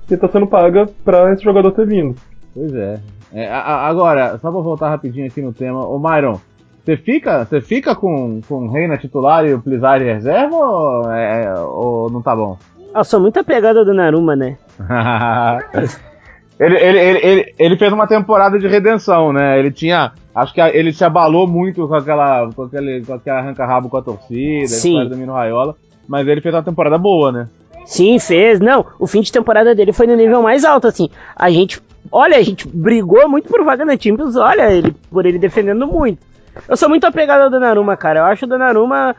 [0.06, 2.16] que está sendo paga para esse jogador ter vindo.
[2.54, 2.98] Pois é.
[3.32, 6.40] é a, agora, só para voltar rapidinho aqui no tema, o Myron,
[6.82, 11.52] você fica, você fica com, com o Reina titular e o Plizari reserva ou, é,
[11.60, 12.56] ou não tá bom?
[12.94, 14.56] Eu sou muito apegado do Naruma, né?
[16.58, 19.58] ele, ele, ele, ele, fez uma temporada de redenção, né?
[19.58, 23.88] Ele tinha Acho que ele se abalou muito com aquela, com aquele, com aquele arranca-rabo
[23.88, 25.00] com a torcida, Sim.
[25.00, 25.74] a do Mino Raiola,
[26.06, 27.48] mas ele fez uma temporada boa, né?
[27.84, 28.60] Sim, fez.
[28.60, 31.08] Não, o fim de temporada dele foi no nível mais alto, assim.
[31.34, 31.82] A gente,
[32.12, 36.20] olha, a gente brigou muito por vaga na Champions, olha, ele, por ele defendendo muito.
[36.68, 38.20] Eu sou muito apegado ao Donnarumma, cara.
[38.20, 39.16] Eu acho o Donnarumma,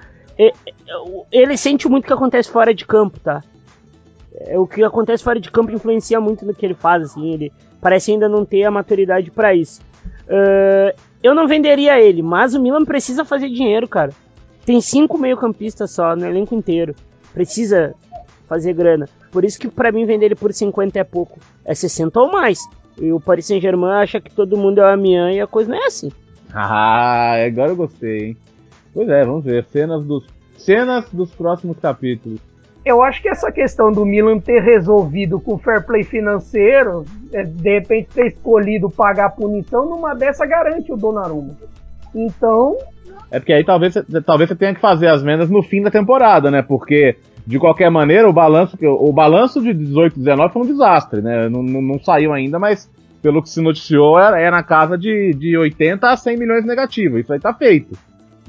[1.29, 3.43] ele sente muito o que acontece fora de campo, tá?
[4.49, 7.31] É, o que acontece fora de campo influencia muito no que ele faz, assim.
[7.31, 9.79] Ele parece ainda não ter a maturidade para isso.
[10.25, 14.11] Uh, eu não venderia ele, mas o Milan precisa fazer dinheiro, cara.
[14.65, 16.95] Tem cinco meio-campistas só no elenco inteiro.
[17.31, 17.93] Precisa
[18.47, 19.07] fazer grana.
[19.31, 21.39] Por isso que para mim vender ele por 50 é pouco.
[21.63, 22.59] É 60 ou mais.
[22.99, 25.77] E o Paris Saint-Germain acha que todo mundo é o Amiens e a coisa não
[25.77, 26.11] é assim.
[26.51, 28.37] Ah, agora eu gostei, hein?
[28.93, 29.65] Pois é, vamos ver.
[29.65, 30.25] Cenas dos,
[30.57, 32.39] cenas dos próximos capítulos.
[32.89, 37.79] Eu acho que essa questão do Milan ter resolvido com fair play financeiro, é, de
[37.79, 41.55] repente ter escolhido pagar a punição, numa dessa garante o Donnarumma.
[42.15, 42.75] Então.
[43.29, 43.93] É porque aí talvez,
[44.25, 46.63] talvez você tenha que fazer as vendas no fim da temporada, né?
[46.63, 47.15] Porque,
[47.45, 51.47] de qualquer maneira, o balanço, o balanço de 18 e 19 foi um desastre, né?
[51.47, 52.89] Não, não, não saiu ainda, mas
[53.21, 57.19] pelo que se noticiou, é, é na casa de, de 80 a 100 milhões negativo.
[57.19, 57.95] Isso aí tá feito.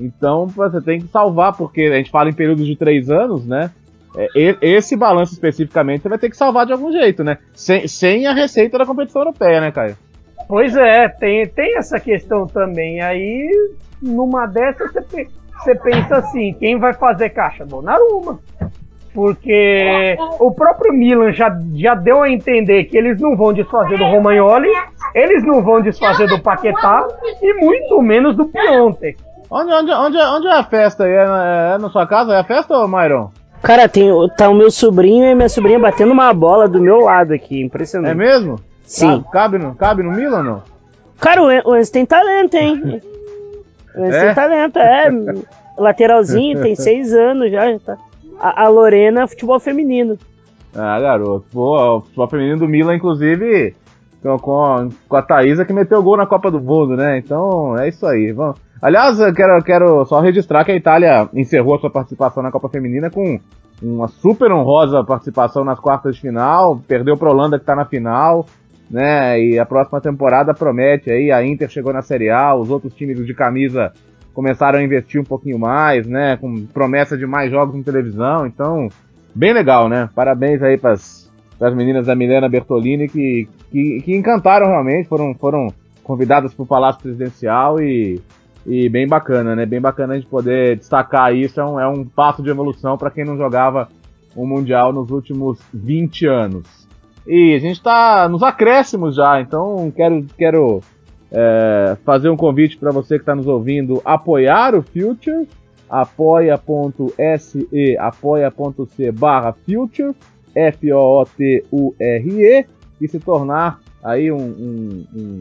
[0.01, 3.71] Então você tem que salvar, porque a gente fala em períodos de 3 anos, né?
[4.17, 7.39] É, esse balanço especificamente você vai ter que salvar de algum jeito, né?
[7.55, 9.97] Sem, sem a receita da competição europeia, né, Caio?
[10.49, 13.01] Pois é, tem, tem essa questão também.
[13.01, 13.49] Aí,
[14.03, 17.65] numa dessas, você, você pensa assim: quem vai fazer caixa?
[17.65, 18.41] Donnarumma.
[19.13, 24.05] Porque o próprio Milan já, já deu a entender que eles não vão desfazer do
[24.05, 24.69] Romagnoli,
[25.15, 27.07] eles não vão desfazer do Paquetá
[27.43, 29.19] e muito menos do Piontek.
[29.51, 31.13] Onde, onde, onde, onde é a festa aí?
[31.13, 32.35] É, é na sua casa?
[32.35, 33.31] É a festa, Myron?
[33.63, 37.33] Cara, tem, tá o meu sobrinho e minha sobrinha batendo uma bola do meu lado
[37.33, 38.13] aqui, impressionante.
[38.13, 38.59] É mesmo?
[38.85, 39.23] Sim.
[39.31, 40.63] Cabe no, cabe no Milan, não?
[41.21, 43.03] Cara, o Enzo tem talento, hein?
[43.95, 44.27] O Enzo É?
[44.27, 45.11] tem talento, é.
[45.77, 47.79] Lateralzinho, tem seis anos já.
[47.79, 47.99] tá.
[48.39, 50.19] A, a Lorena, futebol feminino.
[50.75, 51.45] Ah, garoto.
[51.53, 53.75] Pô, o futebol feminino do Milan, inclusive,
[54.23, 57.19] com, com, a Thaísa que meteu gol na Copa do Mundo, né?
[57.19, 58.33] Então, é isso aí.
[58.33, 58.59] Vamos.
[58.83, 62.71] Aliás, eu quero, quero só registrar que a Itália encerrou a sua participação na Copa
[62.71, 63.39] Feminina com
[63.83, 67.85] uma super honrosa participação nas quartas de final, perdeu para a Holanda que está na
[67.85, 68.47] final,
[68.91, 69.39] né?
[69.39, 73.25] E a próxima temporada promete aí, a Inter chegou na Série A, os outros times
[73.25, 73.93] de camisa
[74.33, 76.39] começaram a investir um pouquinho mais, né?
[76.39, 78.89] Com promessa de mais jogos em televisão, então,
[79.35, 80.09] bem legal, né?
[80.15, 85.69] Parabéns aí para as meninas da Milena Bertolini que, que, que encantaram realmente, foram, foram
[86.03, 88.21] convidadas para o Palácio Presidencial e
[88.67, 89.65] e bem bacana, né?
[89.67, 91.61] Bem bacana a gente poder destacar isso.
[91.61, 93.89] É um, é um passo de evolução para quem não jogava
[94.35, 96.89] o Mundial nos últimos 20 anos.
[97.27, 100.81] E a gente tá nos acréscimos já, então quero, quero
[101.31, 105.49] é, fazer um convite para você que está nos ouvindo apoiar o Future,
[105.89, 110.15] apoia.se, apoia.c barra Future,
[110.55, 111.57] F-O-O-T-U-R-E,
[113.01, 115.41] e se tornar aí um, um, um,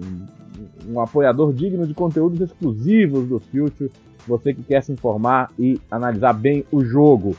[0.93, 3.91] um apoiador digno de conteúdos exclusivos do Future,
[4.27, 7.35] você que quer se informar e analisar bem o jogo.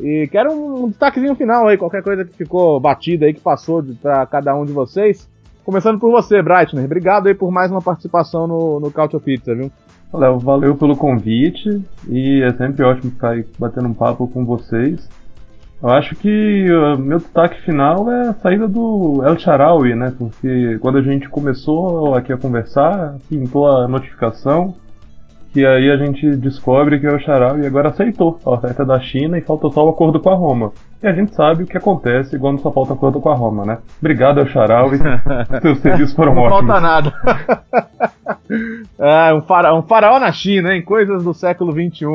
[0.00, 4.26] E quero um destaquezinho final aí, qualquer coisa que ficou batida aí, que passou para
[4.26, 5.28] cada um de vocês.
[5.64, 6.84] Começando por você, Breitner.
[6.84, 9.70] Obrigado aí por mais uma participação no, no Couch of Pizza, viu?
[10.12, 15.08] Léo, valeu pelo convite e é sempre ótimo ficar aí batendo um papo com vocês.
[15.82, 20.14] Eu acho que uh, meu destaque final é a saída do El Charaui, né?
[20.16, 24.74] Porque quando a gente começou aqui a conversar, pintou a notificação
[25.52, 29.36] que aí a gente descobre que o Charal e agora aceitou a oferta da China
[29.36, 30.72] e falta só o acordo com a Roma.
[31.02, 33.78] E a gente sabe o que acontece quando só falta acordo com a Roma, né?
[34.00, 36.66] Obrigado, El Charal, e seus serviços foram Não ótimos.
[36.66, 37.12] falta nada.
[38.98, 40.80] é, um, fara, um faraó na China, hein?
[40.80, 42.06] Coisas do século XXI.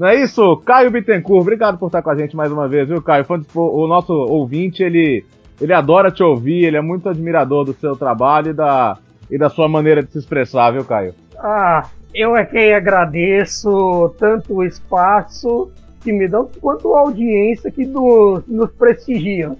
[0.00, 0.56] Não é isso?
[0.64, 3.26] Caio Bittencourt, obrigado por estar com a gente mais uma vez, viu, Caio?
[3.54, 5.26] O nosso ouvinte, ele,
[5.60, 8.96] ele adora te ouvir, ele é muito admirador do seu trabalho e da,
[9.30, 11.12] e da sua maneira de se expressar, viu, Caio?
[11.38, 15.70] Ah, eu é quem agradeço tanto o espaço
[16.00, 19.58] que me dão, quanto a audiência que nos, nos prestigiam.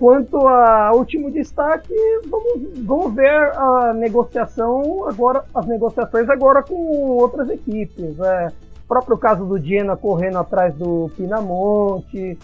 [0.00, 1.94] Quanto ao último destaque,
[2.28, 8.18] vamos, vamos ver a negociação agora, as negociações agora com outras equipes.
[8.18, 8.48] É,
[8.90, 12.36] próprio caso do Diena correndo atrás do Pinamonte,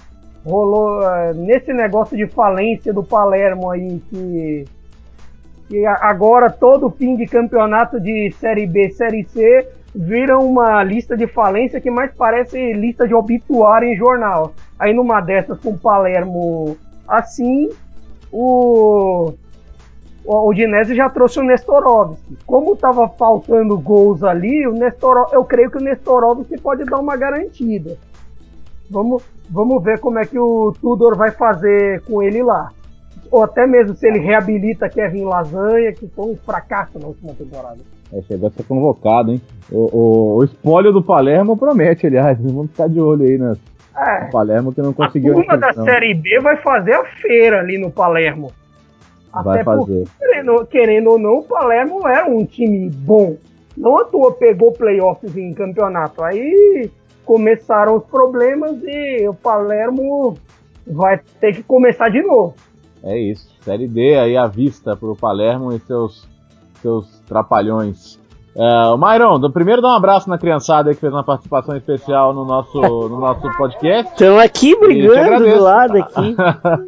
[0.44, 4.64] rolou é, nesse negócio de falência do Palermo aí que
[5.68, 11.26] que agora todo fim de campeonato de Série B, Série C viram uma lista de
[11.26, 14.52] falência que mais parece lista de obituário em jornal.
[14.78, 16.76] Aí numa dessas com o Palermo
[17.08, 17.68] assim,
[18.30, 19.32] o
[20.26, 22.36] o Dinese já trouxe o Nestorovski.
[22.46, 27.16] Como estava faltando gols ali, o Nestorov, eu creio que o Nestorovski pode dar uma
[27.16, 27.96] garantida.
[28.90, 32.70] Vamos, vamos ver como é que o Tudor vai fazer com ele lá
[33.30, 37.78] ou até mesmo se ele reabilita Kevin Lasanha, que foi um fracasso na última temporada.
[38.12, 39.40] É, chegou a ser convocado, hein?
[39.70, 43.58] O, o, o espólio do Palermo promete, aliás, vamos ficar de olho aí nas,
[43.96, 45.32] é, o Palermo que não conseguiu.
[45.32, 48.52] A turma da Série B vai fazer a feira ali no Palermo.
[49.42, 50.04] Vai Até fazer.
[50.04, 53.36] Porque, querendo, querendo ou não, o Palermo era um time bom.
[53.76, 56.22] Não à toa pegou playoffs em campeonato.
[56.22, 56.90] Aí
[57.24, 60.36] começaram os problemas e o Palermo
[60.86, 62.54] vai ter que começar de novo.
[63.02, 63.54] É isso.
[63.60, 66.28] Série D aí à vista pro Palermo e seus,
[66.80, 68.18] seus trapalhões.
[68.56, 72.80] Uh, Myron, primeiro dá um abraço na criançada que fez uma participação especial no nosso,
[72.80, 74.10] no nosso podcast.
[74.12, 76.34] Estão aqui brigando do lado aqui.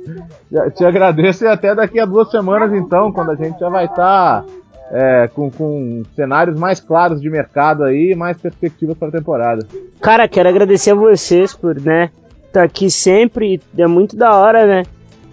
[0.75, 4.45] te agradeço e até daqui a duas semanas então, quando a gente já vai estar
[4.45, 4.45] tá,
[4.91, 9.67] é, com, com cenários mais claros de mercado aí, mais perspectivas para a temporada.
[10.01, 12.11] Cara, quero agradecer a vocês por, né,
[12.47, 13.61] estar tá aqui sempre.
[13.77, 14.85] É muito da hora, né?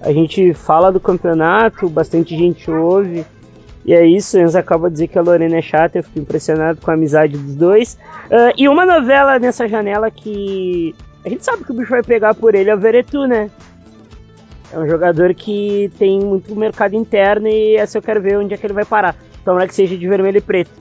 [0.02, 3.26] A gente fala do campeonato, bastante gente ouve.
[3.86, 6.82] E é isso, Enzo acaba de dizer que a Lorena é chata, eu fico impressionado
[6.82, 7.94] com a amizade dos dois.
[8.26, 12.34] Uh, e uma novela nessa janela que a gente sabe que o bicho vai pegar
[12.34, 13.50] por ele é o Veretu, né?
[14.74, 18.58] É um jogador que tem muito mercado interno e essa eu quero ver onde é
[18.58, 19.16] que ele vai parar.
[19.44, 20.72] Tomara que seja de vermelho e preto.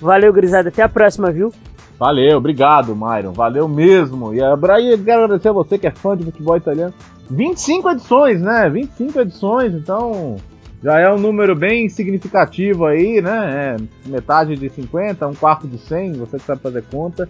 [0.00, 0.70] Valeu, Grisada.
[0.70, 1.52] Até a próxima, viu?
[1.98, 3.32] Valeu, obrigado, Myron.
[3.32, 4.34] Valeu mesmo.
[4.34, 6.92] E aí, quero agradecer a você que é fã de futebol italiano.
[7.30, 8.68] 25 edições, né?
[8.68, 10.36] 25 edições, então
[10.84, 13.78] já é um número bem significativo aí, né?
[14.06, 17.26] É metade de 50, um quarto de 100, você que sabe fazer conta.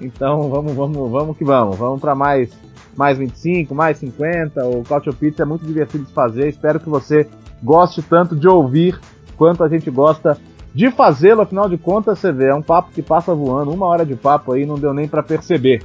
[0.00, 1.76] Então vamos, vamos, vamos que vamos.
[1.76, 2.50] Vamos para mais
[2.96, 4.66] mais 25, mais 50.
[4.66, 6.48] O Couch Pizza é muito divertido de fazer.
[6.48, 7.28] Espero que você
[7.62, 8.98] goste tanto de ouvir
[9.36, 10.38] quanto a gente gosta
[10.74, 14.04] de fazê-lo, afinal de contas, você vê, é um papo que passa voando, uma hora
[14.04, 15.84] de papo aí, não deu nem para perceber.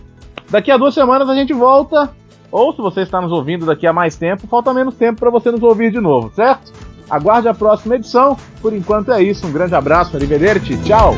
[0.49, 2.09] Daqui a duas semanas a gente volta,
[2.51, 5.51] ou se você está nos ouvindo daqui a mais tempo, falta menos tempo para você
[5.51, 6.88] nos ouvir de novo, certo?
[7.09, 8.37] Aguarde a próxima edição.
[8.61, 9.47] Por enquanto é isso.
[9.47, 11.15] Um grande abraço, arrivederci, tchau!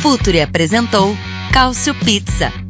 [0.00, 1.16] Futuri apresentou
[1.52, 2.69] Cálcio Pizza.